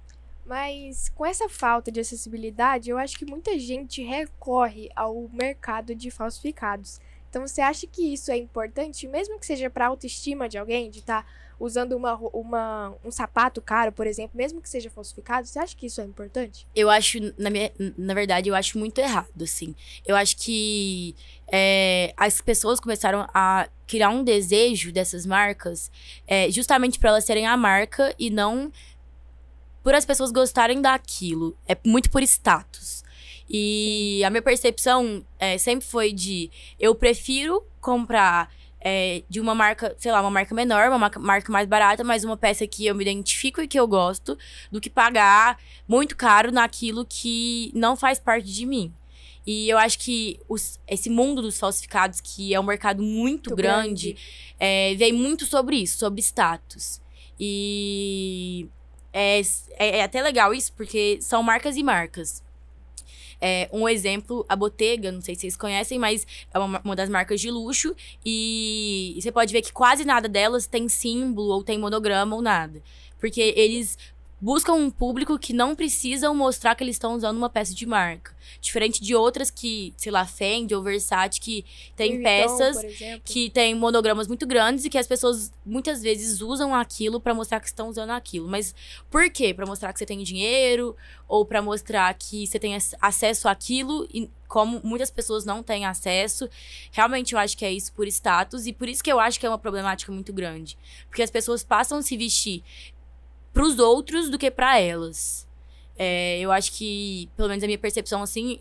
[0.45, 6.11] Mas com essa falta de acessibilidade, eu acho que muita gente recorre ao mercado de
[6.11, 6.99] falsificados.
[7.29, 10.99] Então você acha que isso é importante, mesmo que seja para autoestima de alguém, de
[10.99, 11.25] estar
[11.63, 15.85] usando uma, uma, um sapato caro, por exemplo, mesmo que seja falsificado, você acha que
[15.85, 16.67] isso é importante?
[16.75, 19.73] Eu acho, na, minha, na verdade, eu acho muito errado, assim.
[20.05, 21.15] Eu acho que
[21.49, 25.89] é, as pessoas começaram a criar um desejo dessas marcas
[26.27, 28.69] é, justamente para elas serem a marca e não
[29.81, 31.57] por as pessoas gostarem daquilo.
[31.65, 33.05] É muito por status.
[33.49, 38.51] E a minha percepção é, sempre foi de eu prefiro comprar
[38.83, 42.35] é, de uma marca, sei lá, uma marca menor, uma marca, mais barata, mas uma
[42.35, 44.37] peça que eu me identifico e que eu gosto,
[44.69, 48.93] do que pagar muito caro naquilo que não faz parte de mim.
[49.45, 53.55] E eu acho que os, esse mundo dos falsificados, que é um mercado muito, Muito
[53.55, 54.55] grande, grande.
[54.59, 57.01] é, vem muito sobre isso, sobre status.
[57.39, 58.67] E
[59.11, 59.41] é,
[59.77, 62.43] é, é até legal isso, porque são marcas e marcas.
[63.45, 67.09] É, um exemplo, a Bottega, não sei se vocês conhecem, mas é uma, uma das
[67.09, 67.93] marcas de luxo.
[68.25, 72.81] E, você pode ver que quase nada delas tem símbolo, ou tem monograma, ou nada.
[73.19, 73.97] Porque eles
[74.43, 78.35] buscam um público que não precisam mostrar que eles estão usando uma peça de marca.
[78.59, 81.63] Diferente de outras que, sei lá, Fendi ou Versace, que
[81.95, 82.75] tem Louis peças
[83.23, 87.61] que tem monogramas muito grandes e que as pessoas muitas vezes usam aquilo pra mostrar
[87.61, 88.49] que estão usando aquilo.
[88.49, 88.75] Mas
[89.09, 89.53] por quê?
[89.53, 90.93] Pra mostrar que você tem dinheiro
[91.25, 95.85] ou pra mostrar que você tem ac- acesso àquilo e como muitas pessoas não têm
[95.85, 96.47] acesso.
[96.91, 99.45] Realmente eu acho que é isso por status e por isso que eu acho que
[99.45, 100.77] é uma problemática muito grande,
[101.07, 102.61] porque as pessoas passam a se vestir
[103.53, 105.47] pros outros do que pra elas.
[105.97, 108.59] É, eu acho que, pelo menos a minha percepção assim,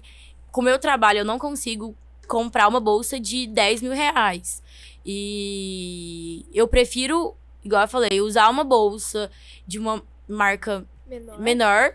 [0.51, 1.97] com o meu trabalho eu não consigo
[2.29, 4.63] comprar uma bolsa de 10 mil reais.
[5.05, 9.31] E eu prefiro, igual eu falei, usar uma bolsa
[9.67, 11.39] de uma marca Menor.
[11.41, 11.95] menor.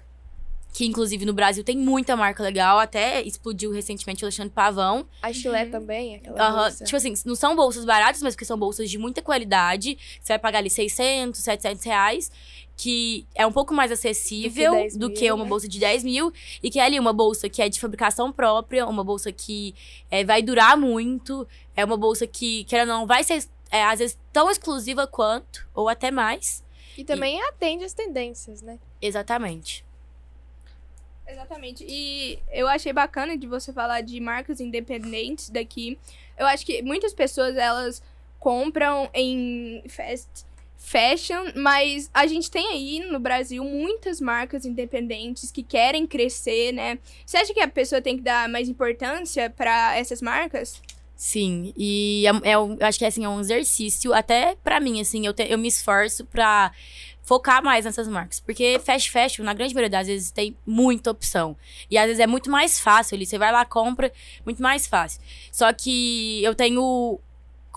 [0.74, 2.78] Que inclusive no Brasil tem muita marca legal.
[2.78, 5.08] Até explodiu recentemente o Alexandre Pavão.
[5.24, 5.72] A Chile Uhum.
[5.72, 6.84] também, aquela bolsa.
[6.84, 9.98] Tipo assim, não são bolsas baratas, mas porque são bolsas de muita qualidade.
[10.22, 12.32] Você vai pagar ali 600, 700 reais.
[12.78, 15.50] Que é um pouco mais acessível do 10 que, mil, uma né?
[15.50, 16.32] bolsa de 10 mil.
[16.62, 19.74] E que é ali uma bolsa que é de fabricação própria, uma bolsa que
[20.12, 21.48] é, vai durar muito.
[21.76, 25.68] É uma bolsa que, que ela não vai ser, é, às vezes, tão exclusiva quanto,
[25.74, 26.63] ou até mais.
[26.96, 28.80] E também atende às tendências, né?
[29.02, 29.84] Exatamente.
[31.28, 31.86] Exatamente.
[31.88, 36.00] E eu achei bacana de você falar de marcas independentes daqui.
[36.38, 38.02] Eu acho que muitas pessoas, elas
[38.40, 40.46] compram em fast
[40.88, 46.97] fashion, mas a gente tem aí no Brasil muitas marcas independentes que querem crescer, né?
[47.26, 50.82] Você acha que a pessoa tem que dar mais importância para essas marcas?
[51.13, 55.26] Sim, e é, é eu acho que assim, é um exercício, até pra mim, assim,
[55.26, 56.71] eu, te- eu me esforço pra
[57.23, 58.39] focar mais nessas marcas.
[58.39, 61.58] Porque fast fashion, na grande maioria das vezes, tem muita opção.
[61.91, 63.26] E às vezes é muito mais fácil ali.
[63.26, 64.10] Você vai lá, compra,
[64.45, 65.19] muito mais fácil.
[65.52, 67.19] Só que eu tenho.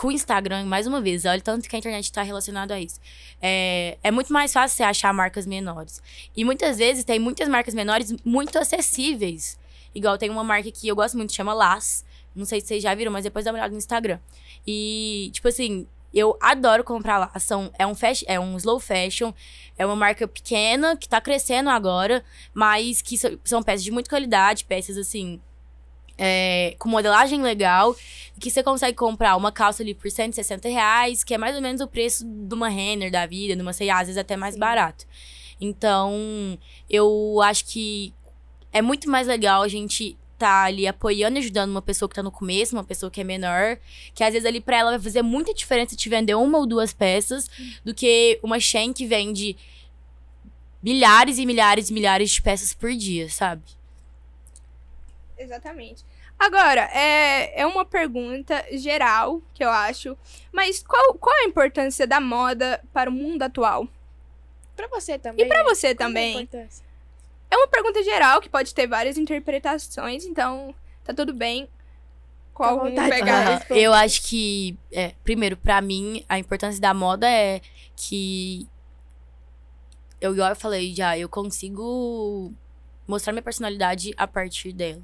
[0.00, 2.98] Com o Instagram, mais uma vez, olha tanto que a internet tá relacionado a isso.
[3.38, 6.02] É, é muito mais fácil você achar marcas menores.
[6.34, 9.58] E muitas vezes tem muitas marcas menores muito acessíveis.
[9.94, 12.02] Igual tem uma marca que eu gosto muito, chama Las.
[12.34, 14.18] Não sei se vocês já viram, mas depois dá uma olhada no Instagram.
[14.66, 17.38] E, tipo assim, eu adoro comprar lá.
[17.38, 19.34] São, é, um fast, é um slow fashion,
[19.76, 24.08] é uma marca pequena que tá crescendo agora, mas que so- são peças de muita
[24.08, 25.38] qualidade, peças assim.
[26.22, 27.96] É, com modelagem legal,
[28.38, 31.80] que você consegue comprar uma calça ali por 160 reais, que é mais ou menos
[31.80, 34.60] o preço de uma Renner da vida, de uma C&A, às vezes até mais Sim.
[34.60, 35.06] barato.
[35.58, 38.14] Então, eu acho que
[38.70, 42.22] é muito mais legal a gente tá ali apoiando e ajudando uma pessoa que tá
[42.22, 43.78] no começo, uma pessoa que é menor,
[44.14, 46.94] que às vezes ali pra ela vai fazer muita diferença te vender uma ou duas
[46.94, 47.48] peças
[47.84, 49.56] do que uma Shein que vende
[50.82, 53.62] milhares e milhares e milhares de peças por dia, sabe?
[55.40, 56.04] Exatamente.
[56.40, 60.16] Agora, é, é uma pergunta geral, que eu acho.
[60.50, 63.86] Mas qual, qual a importância da moda para o mundo atual?
[64.74, 65.44] Pra você também.
[65.44, 65.64] E pra né?
[65.64, 66.48] você Qual é também?
[67.50, 70.74] É uma pergunta geral que pode ter várias interpretações, então
[71.04, 71.68] tá tudo bem.
[72.54, 73.10] Qual vontade.
[73.10, 73.56] pegar?
[73.56, 73.80] Responder.
[73.82, 77.60] Eu acho que, é, primeiro, pra mim, a importância da moda é
[77.94, 78.66] que.
[80.18, 82.50] Eu, eu falei já, eu consigo
[83.06, 85.02] mostrar minha personalidade a partir dela.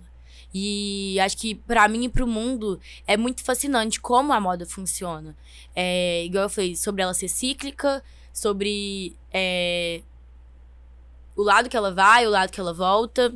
[0.58, 5.36] E acho que pra mim e pro mundo é muito fascinante como a moda funciona.
[5.74, 10.00] É, igual eu falei, sobre ela ser cíclica, sobre é,
[11.36, 13.34] o lado que ela vai, o lado que ela volta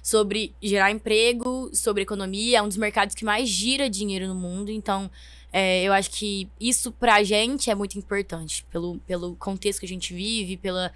[0.00, 2.58] sobre gerar emprego, sobre economia.
[2.58, 4.70] É um dos mercados que mais gira dinheiro no mundo.
[4.70, 5.10] Então,
[5.52, 8.64] é, eu acho que isso pra gente é muito importante.
[8.70, 10.92] Pelo, pelo contexto que a gente vive, pela,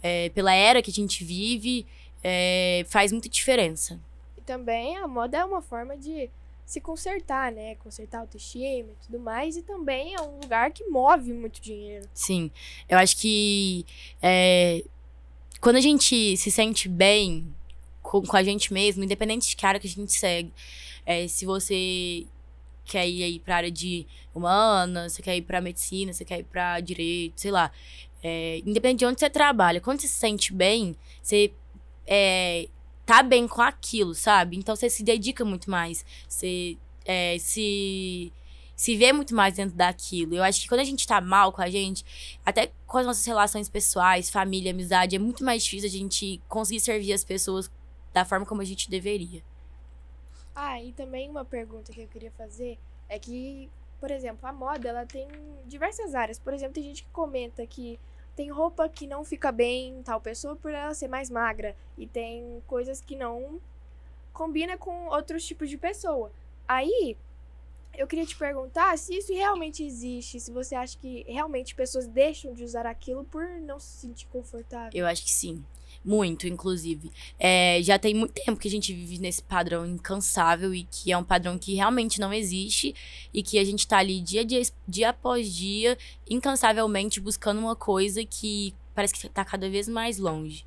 [0.00, 1.84] é, pela era que a gente vive,
[2.22, 3.98] é, faz muita diferença.
[4.52, 6.28] Também a moda é uma forma de
[6.66, 7.74] se consertar, né?
[7.76, 9.56] Consertar autoestima e tudo mais.
[9.56, 12.06] E também é um lugar que move muito dinheiro.
[12.12, 12.50] Sim.
[12.86, 13.86] Eu acho que
[14.20, 14.84] é,
[15.58, 17.46] quando a gente se sente bem
[18.02, 20.52] com, com a gente mesmo, independente de cara que a gente segue,
[21.06, 22.26] é, se você
[22.84, 26.44] quer ir aí pra área de humanas, você quer ir pra medicina, você quer ir
[26.44, 27.72] pra direito, sei lá.
[28.22, 31.50] É, independente de onde você trabalha, quando você se sente bem, você
[32.06, 32.68] é,
[33.04, 34.56] tá bem com aquilo, sabe?
[34.56, 36.04] Então você se dedica muito mais.
[36.28, 38.32] Você é, se
[38.74, 40.34] se vê muito mais dentro daquilo.
[40.34, 42.04] Eu acho que quando a gente tá mal com a gente,
[42.44, 46.80] até com as nossas relações pessoais, família, amizade, é muito mais difícil a gente conseguir
[46.80, 47.70] servir as pessoas
[48.12, 49.40] da forma como a gente deveria.
[50.54, 52.76] Ah, e também uma pergunta que eu queria fazer
[53.08, 55.28] é que, por exemplo, a moda, ela tem
[55.66, 56.38] diversas áreas.
[56.38, 58.00] Por exemplo, tem gente que comenta que
[58.34, 61.76] tem roupa que não fica bem em tal pessoa por ela ser mais magra.
[61.96, 63.60] E tem coisas que não
[64.32, 66.32] combina com outros tipos de pessoa.
[66.66, 67.16] Aí,
[67.94, 72.54] eu queria te perguntar se isso realmente existe, se você acha que realmente pessoas deixam
[72.54, 74.90] de usar aquilo por não se sentir confortável.
[74.94, 75.62] Eu acho que sim.
[76.04, 77.12] Muito, inclusive.
[77.38, 81.16] É, já tem muito tempo que a gente vive nesse padrão incansável e que é
[81.16, 82.92] um padrão que realmente não existe
[83.32, 85.96] e que a gente tá ali dia, dia, dia após dia,
[86.28, 90.64] incansavelmente buscando uma coisa que parece que tá cada vez mais longe.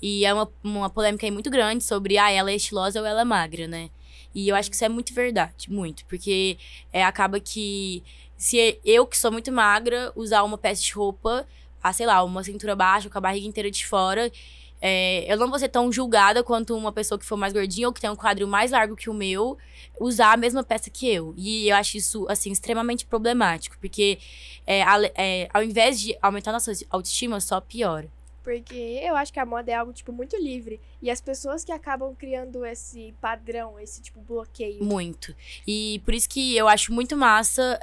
[0.00, 3.22] E é uma, uma polêmica aí muito grande sobre, ah, ela é estilosa ou ela
[3.22, 3.90] é magra, né?
[4.34, 6.04] E eu acho que isso é muito verdade, muito.
[6.06, 6.58] Porque
[6.92, 8.02] é, acaba que
[8.36, 11.46] se eu, que sou muito magra, usar uma peça de roupa,
[11.82, 14.30] ah, sei lá, uma cintura baixa, com a barriga inteira de fora,
[14.80, 17.92] é, eu não vou ser tão julgada quanto uma pessoa que for mais gordinha ou
[17.92, 19.56] que tem um quadril mais largo que o meu
[19.98, 21.34] usar a mesma peça que eu.
[21.36, 24.18] E eu acho isso, assim, extremamente problemático, porque
[24.66, 24.82] é,
[25.14, 28.08] é, ao invés de aumentar nossa autoestima, só piora.
[28.42, 30.80] Porque eu acho que a moda é algo, tipo, muito livre.
[31.02, 34.84] E as pessoas que acabam criando esse padrão, esse, tipo, bloqueio.
[34.84, 35.34] Muito.
[35.66, 37.76] E por isso que eu acho muito massa.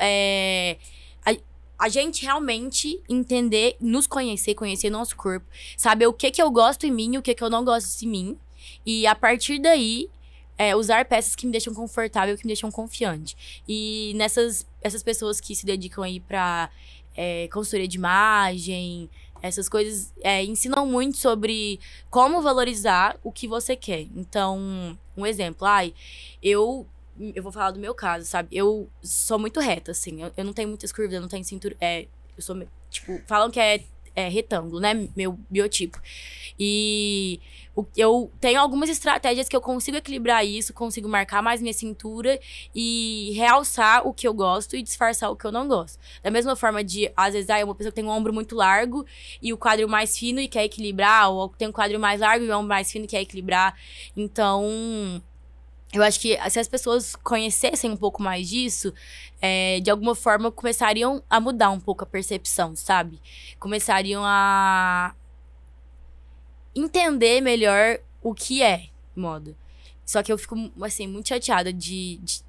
[1.84, 6.86] A gente realmente entender, nos conhecer, conhecer nosso corpo, saber o que que eu gosto
[6.86, 8.38] em mim o que que eu não gosto de mim.
[8.86, 10.10] E a partir daí,
[10.58, 13.36] é, usar peças que me deixam confortável, que me deixam confiante.
[13.68, 16.70] E nessas essas pessoas que se dedicam aí pra
[17.18, 19.10] é, consultoria de imagem,
[19.42, 24.08] essas coisas é, ensinam muito sobre como valorizar o que você quer.
[24.16, 25.94] Então, um exemplo, ai,
[26.42, 26.88] eu
[27.20, 28.50] eu vou falar do meu caso, sabe?
[28.52, 30.22] Eu sou muito reta, assim.
[30.22, 31.76] Eu, eu não tenho muitas curvas, eu não tenho cintura.
[31.80, 33.84] É, eu sou, tipo, falam que é,
[34.16, 35.08] é retângulo, né?
[35.16, 36.02] Meu biotipo.
[36.60, 37.40] E
[37.76, 42.40] o, eu tenho algumas estratégias que eu consigo equilibrar isso, consigo marcar mais minha cintura
[42.74, 46.00] e realçar o que eu gosto e disfarçar o que eu não gosto.
[46.22, 48.56] Da mesma forma de, às vezes, ah, é uma pessoa que tem um ombro muito
[48.56, 49.06] largo
[49.42, 52.50] e o quadril mais fino e quer equilibrar, ou tem um quadril mais largo e
[52.50, 53.76] o ombro mais fino e quer equilibrar.
[54.16, 55.22] Então,
[55.94, 58.92] eu acho que se as pessoas conhecessem um pouco mais disso,
[59.40, 63.22] é, de alguma forma começariam a mudar um pouco a percepção, sabe?
[63.60, 65.14] Começariam a
[66.76, 69.56] entender melhor o que é moda.
[70.04, 72.42] Só que eu fico, assim, muito chateada de, de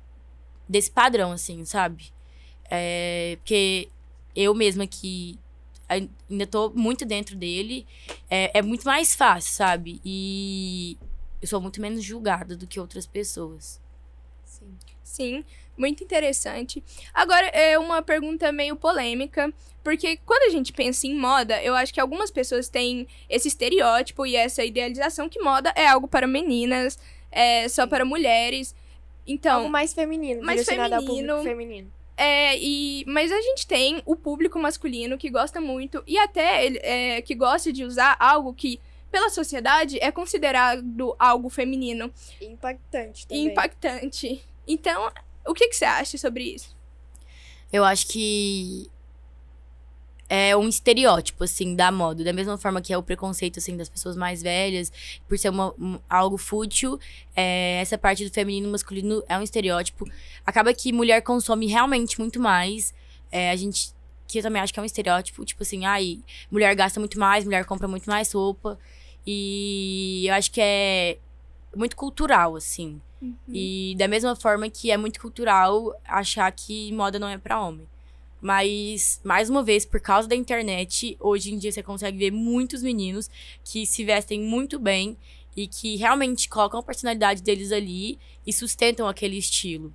[0.67, 2.13] desse padrão, assim, sabe?
[2.71, 3.91] É, porque
[4.35, 5.39] eu mesma que
[5.87, 7.87] ainda tô muito dentro dele,
[8.31, 10.01] é, é muito mais fácil, sabe?
[10.03, 10.97] E
[11.45, 13.79] eu sou muito menos julgada do que outras pessoas.
[14.47, 14.79] Sim.
[15.03, 15.45] Sim,
[15.77, 16.83] muito interessante.
[17.13, 19.53] Agora, é uma pergunta meio polêmica,
[19.83, 24.25] porque quando a gente pensa em moda, eu acho que algumas pessoas têm esse estereótipo
[24.25, 26.99] e essa idealização que moda é algo para meninas,
[27.31, 28.75] é só para mulheres.
[29.27, 31.93] Então, algo mais feminino, mais feminino, feminino.
[32.17, 36.69] É, e, mas a gente tem o público masculino que gosta muito e até
[37.17, 38.81] é, que gosta de usar algo que
[39.15, 42.13] pela sociedade, é considerado algo feminino.
[42.41, 43.47] Impactante também.
[43.47, 44.45] Impactante.
[44.67, 45.09] Então,
[45.47, 46.77] o que, que você acha sobre isso?
[47.73, 48.91] Eu acho que
[50.29, 52.25] é um estereótipo, assim, da moda.
[52.25, 54.91] Da mesma forma que é o preconceito, assim, das pessoas mais velhas,
[55.29, 56.99] por ser uma, um, algo fútil,
[57.37, 60.11] é, essa parte do feminino e masculino é um estereótipo.
[60.45, 62.93] Acaba que mulher consome realmente muito mais.
[63.31, 63.95] É, a gente,
[64.27, 66.19] que eu também acho que é um estereótipo, tipo assim, ai,
[66.51, 68.77] mulher gasta muito mais, mulher compra muito mais roupa.
[69.27, 71.19] E eu acho que é
[71.75, 73.01] muito cultural, assim.
[73.21, 73.35] Uhum.
[73.49, 77.87] E da mesma forma que é muito cultural achar que moda não é para homem.
[78.41, 82.83] Mas, mais uma vez, por causa da internet, hoje em dia você consegue ver muitos
[82.83, 83.31] meninos
[83.65, 85.17] que se vestem muito bem
[85.57, 89.95] e que realmente colocam a personalidade deles ali e sustentam aquele estilo.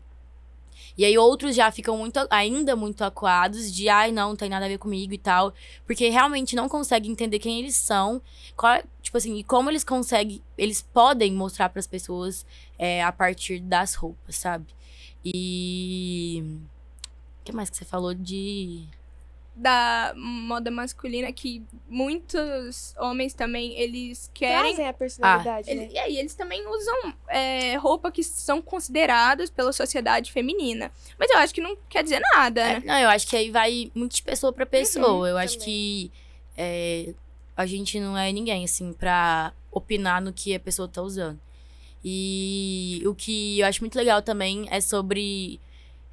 [0.99, 4.65] E aí outros já ficam muito, ainda muito acuados de, ai, não, não tem nada
[4.65, 5.53] a ver comigo e tal.
[5.85, 8.21] Porque realmente não conseguem entender quem eles são,
[8.53, 12.45] qual, tipo assim, e como eles conseguem, eles podem mostrar para as pessoas
[12.77, 14.65] é, a partir das roupas, sabe?
[15.23, 16.43] E.
[17.39, 18.83] O que mais que você falou de
[19.60, 25.83] da moda masculina que muitos homens também eles querem Trazem a personalidade, ah, né?
[25.83, 30.89] ele, e aí eles também usam é, roupa que são consideradas pela sociedade feminina
[31.19, 32.83] mas eu acho que não quer dizer nada é, né?
[32.85, 35.45] não eu acho que aí vai muito de pessoa para pessoa uhum, eu também.
[35.45, 36.12] acho que
[36.57, 37.13] é,
[37.57, 41.39] a gente não é ninguém assim para opinar no que a pessoa tá usando
[42.03, 45.60] e o que eu acho muito legal também é sobre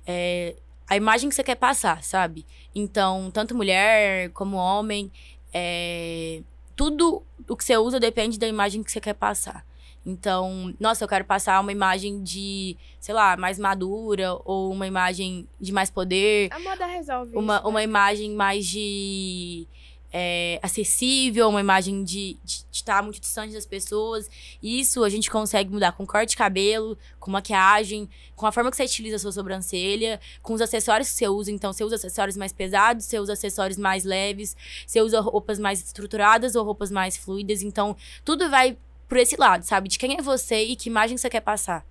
[0.05, 0.57] é,
[0.89, 2.47] a imagem que você quer passar, sabe?
[2.74, 5.11] Então, tanto mulher como homem,
[5.53, 6.43] é,
[6.74, 9.64] tudo o que você usa depende da imagem que você quer passar.
[10.05, 15.49] Então, nossa, eu quero passar uma imagem de, sei lá, mais madura, ou uma imagem
[15.61, 16.49] de mais poder.
[16.53, 17.84] A moda resolve Uma, isso, uma né?
[17.84, 19.66] imagem mais de.
[20.13, 22.39] É, acessível, uma imagem de
[22.73, 24.31] estar muito distante das pessoas.
[24.63, 28.77] Isso a gente consegue mudar com corte de cabelo, com maquiagem, com a forma que
[28.77, 31.51] você utiliza a sua sobrancelha, com os acessórios que você usa.
[31.51, 35.85] Então, você usa acessórios mais pesados, você usa acessórios mais leves, você usa roupas mais
[35.85, 37.63] estruturadas ou roupas mais fluidas.
[37.63, 38.77] Então, tudo vai
[39.09, 39.89] por esse lado, sabe?
[39.89, 41.87] De quem é você e que imagem você quer passar.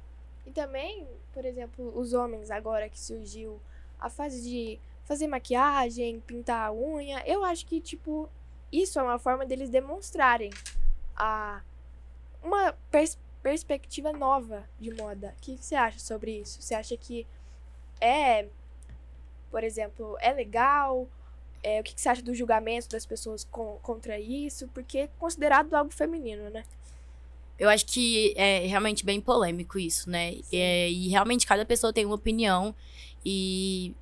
[0.45, 3.59] E também, por exemplo, os homens agora que surgiu
[3.99, 8.29] a fase de fazer maquiagem, pintar a unha, eu acho que, tipo,
[8.71, 10.51] isso é uma forma deles demonstrarem
[11.15, 11.61] a
[12.43, 15.33] uma pers- perspectiva nova de moda.
[15.37, 16.61] O que que você acha sobre isso?
[16.61, 17.25] Você acha que
[18.01, 18.47] é,
[19.51, 21.07] por exemplo, é legal?
[21.63, 24.67] É, o que que você acha do julgamento das pessoas com- contra isso?
[24.69, 26.63] Porque é considerado algo feminino, né?
[27.57, 30.35] Eu acho que é realmente bem polêmico isso, né?
[30.51, 32.75] É, e realmente cada pessoa tem uma opinião.
[33.25, 33.95] E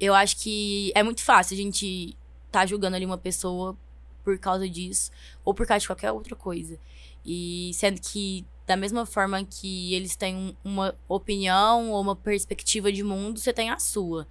[0.00, 2.16] eu acho que é muito fácil a gente
[2.50, 3.76] tá julgando ali uma pessoa
[4.24, 5.10] por causa disso,
[5.44, 6.78] ou por causa de qualquer outra coisa.
[7.24, 12.92] E sendo que, da mesma forma que eles têm um- uma opinião ou uma perspectiva
[12.92, 14.26] de mundo, você tem a sua.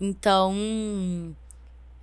[0.00, 1.34] Então,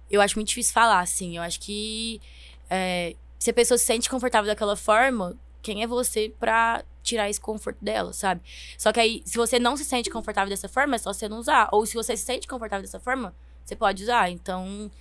[0.10, 1.38] eu acho muito difícil falar, assim.
[1.38, 2.22] Eu acho que
[2.70, 7.40] é, se a pessoa se sente confortável daquela forma, quem é você pra tirar esse
[7.40, 8.42] conforto dela, sabe?
[8.78, 11.40] Só que aí, se você não se sente confortável dessa forma, é só você não
[11.40, 11.70] usar.
[11.72, 13.34] Ou se você se sente confortável dessa forma,
[13.66, 14.30] você pode usar.
[14.30, 14.92] Então,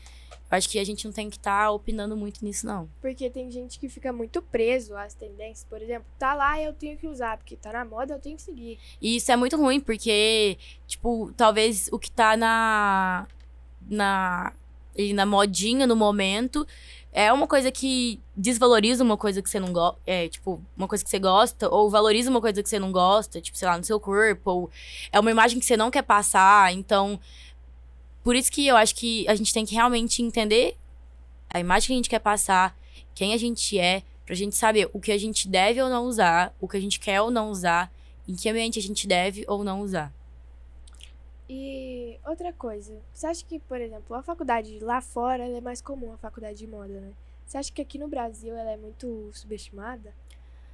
[0.51, 2.89] eu acho que a gente não tem que estar opinando muito nisso, não.
[3.01, 5.67] Porque tem gente que fica muito preso às tendências.
[5.69, 8.43] Por exemplo, tá lá eu tenho que usar, porque tá na moda eu tenho que
[8.43, 8.79] seguir.
[9.01, 13.27] E isso é muito ruim, porque, tipo, talvez o que tá na.
[13.89, 14.53] na.
[15.15, 16.67] na modinha no momento
[17.13, 20.01] é uma coisa que desvaloriza uma coisa que você não gosta.
[20.07, 23.41] É, tipo, uma coisa que você gosta, ou valoriza uma coisa que você não gosta,
[23.41, 24.71] tipo, sei lá, no seu corpo, ou
[25.13, 26.73] é uma imagem que você não quer passar.
[26.73, 27.21] Então,
[28.25, 30.77] por isso que eu acho que a gente tem que realmente entender
[31.51, 32.75] a imagem que a gente quer passar,
[33.15, 36.55] quem a gente é, pra gente saber o que a gente deve ou não usar,
[36.59, 37.93] o que a gente quer ou não usar,
[38.27, 40.11] em que ambiente a gente deve ou não usar.
[41.55, 46.15] E outra coisa, você acha que, por exemplo, a faculdade lá fora é mais comum,
[46.15, 47.13] a faculdade de moda, né?
[47.45, 50.15] Você acha que aqui no Brasil ela é muito subestimada?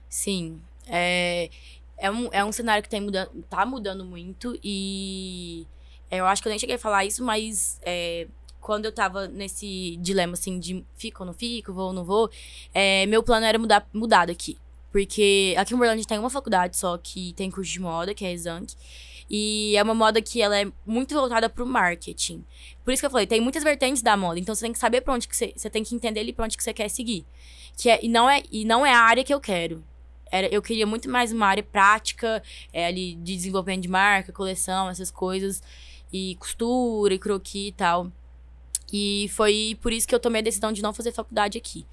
[0.08, 0.62] Sim.
[0.86, 1.50] É,
[1.96, 5.66] é, um, é um cenário que tem muda, tá mudando muito e
[6.12, 8.28] eu acho que eu nem cheguei a falar isso, mas é,
[8.60, 12.30] quando eu tava nesse dilema, assim, de fico ou não fico, vou ou não vou,
[12.72, 14.56] é, meu plano era mudar, mudar daqui.
[14.92, 18.14] Porque aqui em Uberlândia a gente tem uma faculdade só que tem curso de moda,
[18.14, 18.74] que é a Exanc.
[19.30, 22.44] E é uma moda que ela é muito voltada pro marketing.
[22.84, 24.40] Por isso que eu falei, tem muitas vertentes da moda.
[24.40, 25.52] Então você tem que saber pra onde que você.
[25.54, 27.26] Você tem que entender ali pra onde que você quer seguir.
[27.76, 29.84] Que é, e, não é, e não é a área que eu quero.
[30.30, 34.88] Era, eu queria muito mais uma área prática, é, ali de desenvolvimento de marca, coleção,
[34.88, 35.62] essas coisas.
[36.12, 38.10] E costura, e croquis e tal.
[38.90, 41.86] E foi por isso que eu tomei a decisão de não fazer faculdade aqui.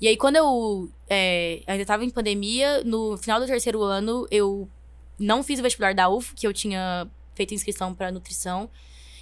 [0.00, 4.68] E aí, quando eu é, ainda estava em pandemia, no final do terceiro ano, eu
[5.18, 8.68] não fiz o vestibular da UF, que eu tinha feito inscrição para nutrição.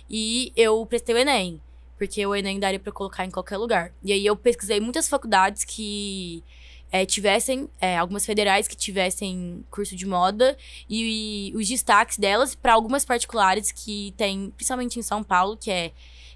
[0.09, 1.61] E eu prestei o Enem,
[1.97, 3.93] porque o Enem daria para colocar em qualquer lugar.
[4.03, 6.43] E aí eu pesquisei muitas faculdades que
[6.91, 10.57] é, tivessem, é, algumas federais que tivessem curso de moda
[10.89, 15.71] e, e os destaques delas para algumas particulares que tem, principalmente em São Paulo, que
[15.71, 15.93] é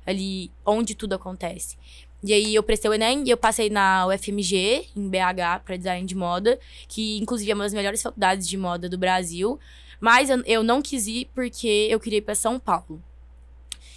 [0.07, 1.77] ali onde tudo acontece.
[2.25, 6.07] E aí eu prestei o Enem e eu passei na UFMG, em BH, para design
[6.07, 6.59] de moda,
[6.89, 9.61] que inclusive é uma das melhores faculdades de moda do Brasil.
[10.01, 13.03] Mas eu, eu não quis ir porque eu queria ir para São Paulo.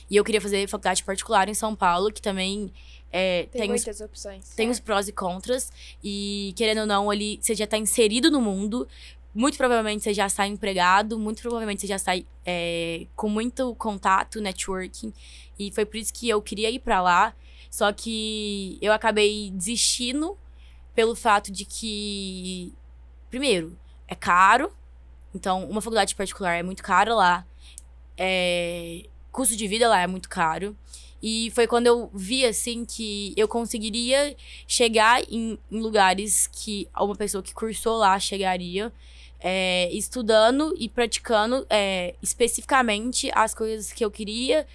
[0.09, 2.69] E eu queria fazer faculdade particular em São Paulo, que também
[3.13, 4.49] é, Tem, tem, os, muitas opções.
[4.55, 5.71] tem os prós e contras.
[6.03, 8.85] E querendo ou não, ali você já está inserido no mundo.
[9.33, 12.13] Muito provavelmente você já está empregado, muito provavelmente você já está
[12.45, 15.13] é, com muito contato, networking.
[15.57, 17.33] E foi por isso que eu queria ir para lá.
[17.69, 20.37] Só que eu acabei desistindo
[20.95, 22.73] pelo fato de que,
[23.29, 24.71] primeiro, é caro.
[25.33, 27.45] Então, uma faculdade particular é muito cara lá.
[28.17, 30.75] É, custo de vida lá é muito caro.
[31.21, 34.35] E foi quando eu vi, assim, que eu conseguiria
[34.67, 38.93] chegar em, em lugares que uma pessoa que cursou lá chegaria,
[39.39, 44.65] é, estudando e praticando é, especificamente as coisas que eu queria,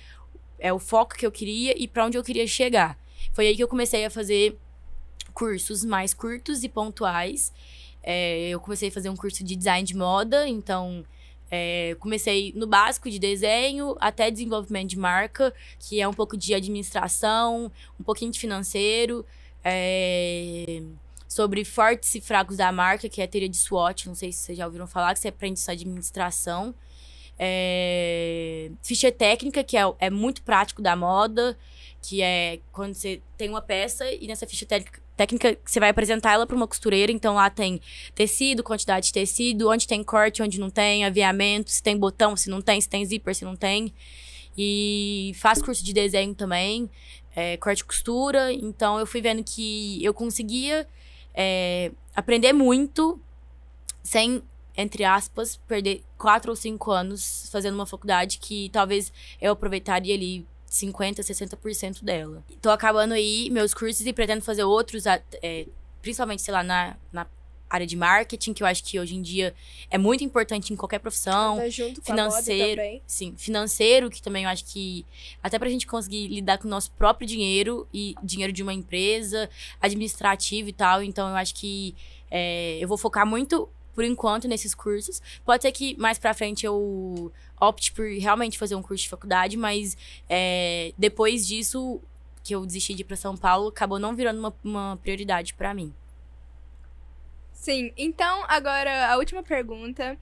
[0.69, 2.93] é o foco que eu queria e para onde eu queria chegar.
[3.35, 4.57] Foi aí que eu comecei a fazer
[5.35, 7.53] cursos mais curtos e pontuais.
[8.03, 11.05] É, eu comecei a fazer um curso de design de moda, então
[11.55, 16.55] É, comecei no básico de desenho até desenvolvimento de marca, que é um pouco de
[16.55, 19.23] administração, um pouquinho de financeiro,
[19.63, 20.83] é,
[21.29, 24.39] sobre fortes e fracos da marca, que é a teoria de SWOT, não sei se
[24.39, 26.75] vocês já ouviram falar, que você aprende essa administração.
[27.39, 31.57] É, ficha técnica, que é, é muito prático da moda,
[32.01, 36.33] que é quando você tem uma peça e nessa ficha técnica, técnica você vai apresentar
[36.33, 37.81] ela para uma costureira, então lá tem
[38.15, 42.51] tecido, quantidade de tecido, onde tem corte, onde não tem, aviamento, se tem botão, se
[42.51, 43.93] não tem, se tem zíper, se não tem.
[44.57, 46.91] E faz curso de desenho também,
[47.35, 50.87] é, corte e costura, então eu fui vendo que eu conseguia
[51.35, 53.19] é, aprender muito
[54.03, 54.43] sem
[54.77, 60.47] entre aspas, perder quatro ou cinco anos fazendo uma faculdade que talvez eu aproveitaria ali
[60.71, 62.43] 50%, 60% dela.
[62.61, 65.67] Tô acabando aí meus cursos e pretendo fazer outros, é,
[66.01, 67.27] principalmente, sei lá, na, na
[67.69, 69.55] área de marketing, que eu acho que hoje em dia
[69.91, 71.57] é muito importante em qualquer profissão.
[71.57, 73.03] Tá junto com financeiro, a moda também.
[73.07, 75.07] sim, financeiro, que também eu acho que
[75.43, 79.49] até pra gente conseguir lidar com o nosso próprio dinheiro e dinheiro de uma empresa,
[79.81, 81.03] administrativo e tal.
[81.03, 81.95] Então eu acho que
[82.31, 85.21] é, eu vou focar muito por enquanto nesses cursos.
[85.45, 89.57] Pode ser que mais pra frente eu opte por realmente fazer um curso de faculdade,
[89.57, 89.97] mas
[90.29, 92.01] é, depois disso,
[92.43, 95.73] que eu desisti de ir pra São Paulo, acabou não virando uma, uma prioridade para
[95.75, 95.95] mim.
[97.53, 100.19] Sim, então agora a última pergunta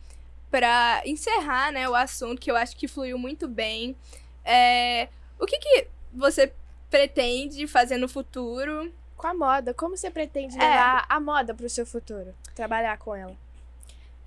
[0.51, 3.97] para encerrar, né, o assunto que eu acho que fluiu muito bem.
[4.45, 5.09] É,
[5.39, 6.53] o que, que você
[6.91, 8.93] pretende fazer no futuro?
[9.17, 10.61] Com a moda, como você pretende É.
[10.61, 12.35] levar a moda pro seu futuro?
[12.55, 13.37] Trabalhar com ela.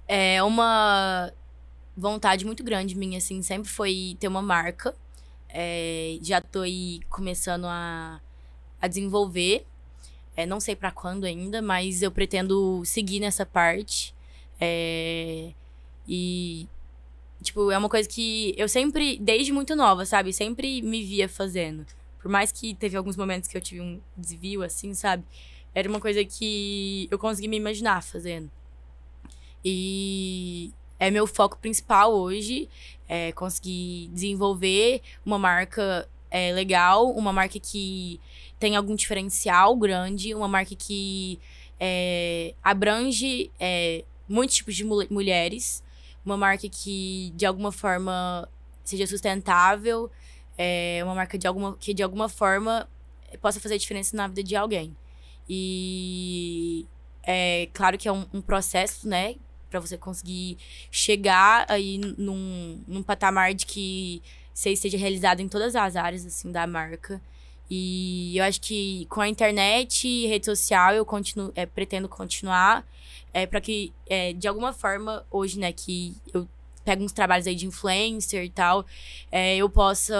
[0.07, 1.31] É uma
[1.95, 4.95] vontade muito grande minha, assim, sempre foi ter uma marca.
[5.49, 8.19] É, já tô aí começando a,
[8.81, 9.65] a desenvolver.
[10.35, 14.13] É, não sei pra quando ainda, mas eu pretendo seguir nessa parte.
[14.59, 15.51] É,
[16.07, 16.67] e,
[17.41, 20.33] tipo, é uma coisa que eu sempre, desde muito nova, sabe?
[20.33, 21.85] Sempre me via fazendo.
[22.19, 25.23] Por mais que teve alguns momentos que eu tive um desvio, assim, sabe?
[25.75, 28.49] Era uma coisa que eu consegui me imaginar fazendo.
[29.63, 32.69] E é meu foco principal hoje,
[33.07, 38.19] é conseguir desenvolver uma marca é, legal, uma marca que
[38.59, 41.39] tem algum diferencial grande, uma marca que
[41.79, 45.83] é, abrange é, muitos tipos de mul- mulheres,
[46.25, 48.47] uma marca que de alguma forma
[48.83, 50.09] seja sustentável,
[50.57, 52.87] é, uma marca de alguma, que de alguma forma
[53.41, 54.95] possa fazer diferença na vida de alguém.
[55.49, 56.85] E
[57.23, 59.35] é claro que é um, um processo, né?
[59.73, 60.55] Pra você conseguir
[60.91, 64.21] chegar aí num, num patamar de que
[64.53, 67.19] você esteja realizado em todas as áreas, assim, da marca.
[67.67, 72.85] E eu acho que com a internet e rede social eu continuo, é, pretendo continuar
[73.33, 76.47] é, para que, é, de alguma forma, hoje, né, que eu
[76.85, 78.85] pego uns trabalhos aí de influencer e tal,
[79.31, 80.15] é, eu possa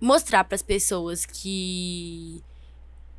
[0.00, 2.40] mostrar para as pessoas que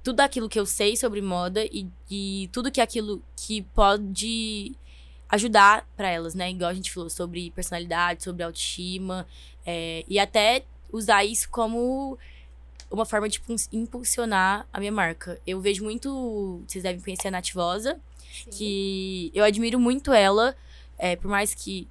[0.06, 4.72] tudo aquilo que eu sei sobre moda e, e tudo que aquilo que pode
[5.28, 6.52] ajudar para elas, né?
[6.52, 9.26] Igual a gente falou sobre personalidade, sobre autoestima,
[9.66, 12.20] é, e até usar isso como
[12.92, 15.42] uma forma de impul- impulsionar a minha marca.
[15.46, 18.00] Eu vejo muito, vocês devem conhecer a Nativosa,
[18.52, 20.56] que eu admiro muito ela,
[21.00, 21.88] é, por mais que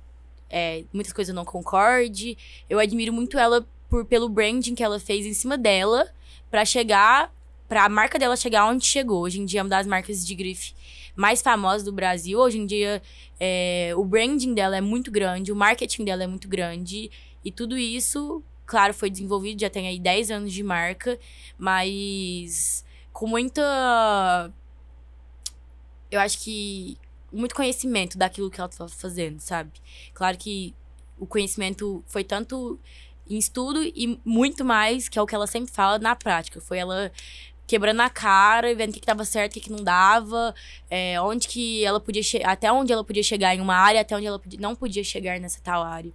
[0.48, 2.38] é, muitas coisas eu não concorde,
[2.70, 6.06] eu admiro muito ela por, pelo branding que ela fez em cima dela
[6.48, 7.34] pra chegar,
[7.74, 9.22] pra marca dela chegar onde chegou.
[9.22, 10.72] Hoje em dia é uma das marcas de grife
[11.16, 12.38] mais famosas do Brasil.
[12.38, 13.02] Hoje em dia
[13.40, 17.10] é, o branding dela é muito grande, o marketing dela é muito grande
[17.44, 21.18] e tudo isso, claro, foi desenvolvido, já tem aí 10 anos de marca,
[21.58, 24.52] mas com muita
[26.12, 26.96] eu acho que
[27.32, 29.72] muito conhecimento daquilo que ela estava fazendo, sabe?
[30.12, 30.72] Claro que
[31.18, 32.78] o conhecimento foi tanto
[33.28, 36.60] em estudo e muito mais, que é o que ela sempre fala, na prática.
[36.60, 37.10] Foi ela
[37.66, 40.54] quebrando a cara e vendo o que, que dava certo, o que, que não dava,
[40.90, 44.26] é, onde que ela podia até onde ela podia chegar em uma área, até onde
[44.26, 46.12] ela podia- não podia chegar nessa tal área.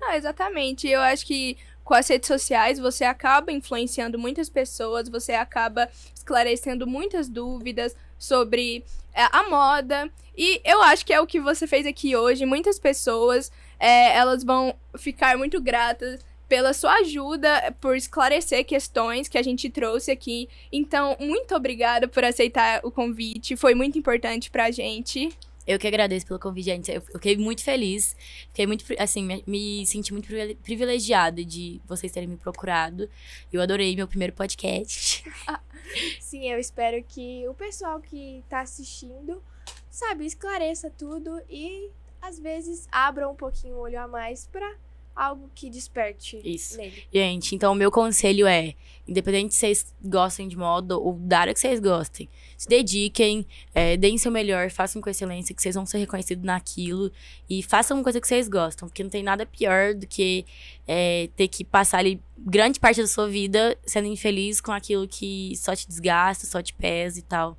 [0.00, 0.86] Não, exatamente.
[0.88, 6.86] Eu acho que com as redes sociais você acaba influenciando muitas pessoas, você acaba esclarecendo
[6.86, 10.10] muitas dúvidas sobre é, a moda.
[10.36, 12.44] E eu acho que é o que você fez aqui hoje.
[12.46, 19.36] Muitas pessoas é, elas vão ficar muito gratas pela sua ajuda, por esclarecer questões que
[19.36, 20.48] a gente trouxe aqui.
[20.72, 23.56] Então, muito obrigada por aceitar o convite.
[23.56, 25.28] Foi muito importante pra gente.
[25.66, 26.90] Eu que agradeço pelo convite, gente.
[26.90, 28.16] Eu fiquei muito feliz.
[28.48, 33.08] Fiquei muito, assim, me, me senti muito privile- privilegiada de vocês terem me procurado.
[33.52, 35.24] Eu adorei meu primeiro podcast.
[36.20, 39.42] Sim, eu espero que o pessoal que tá assistindo
[39.90, 41.90] sabe, esclareça tudo e
[42.22, 44.74] às vezes abra um pouquinho o olho a mais pra
[45.18, 46.76] algo que desperte Isso.
[46.76, 47.02] nele.
[47.12, 48.74] Gente, então o meu conselho é,
[49.06, 53.44] independente se vocês gostem de moda ou da área que vocês gostem, se dediquem,
[53.74, 57.10] é, deem seu melhor, façam com excelência, que vocês vão ser reconhecidos naquilo
[57.50, 60.46] e façam uma coisa que vocês gostam, porque não tem nada pior do que
[60.86, 65.52] é, ter que passar ali grande parte da sua vida sendo infeliz com aquilo que
[65.56, 67.58] só te desgasta, só te pesa e tal.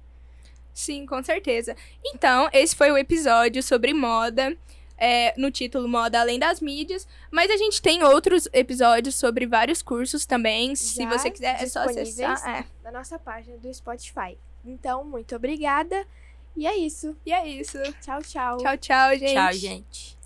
[0.73, 1.75] Sim, com certeza.
[2.05, 4.55] Então, esse foi o episódio sobre moda.
[4.99, 7.07] É, no título Moda Além das Mídias.
[7.31, 10.75] Mas a gente tem outros episódios sobre vários cursos também.
[10.75, 12.49] Se Já você quiser, é só acessar.
[12.49, 12.65] É.
[12.83, 14.37] Na nossa página do Spotify.
[14.65, 16.05] Então, muito obrigada.
[16.55, 17.15] E é isso.
[17.25, 17.77] E é isso.
[18.01, 18.57] Tchau, tchau.
[18.57, 19.33] Tchau, tchau, gente.
[19.33, 20.18] Tchau, gente.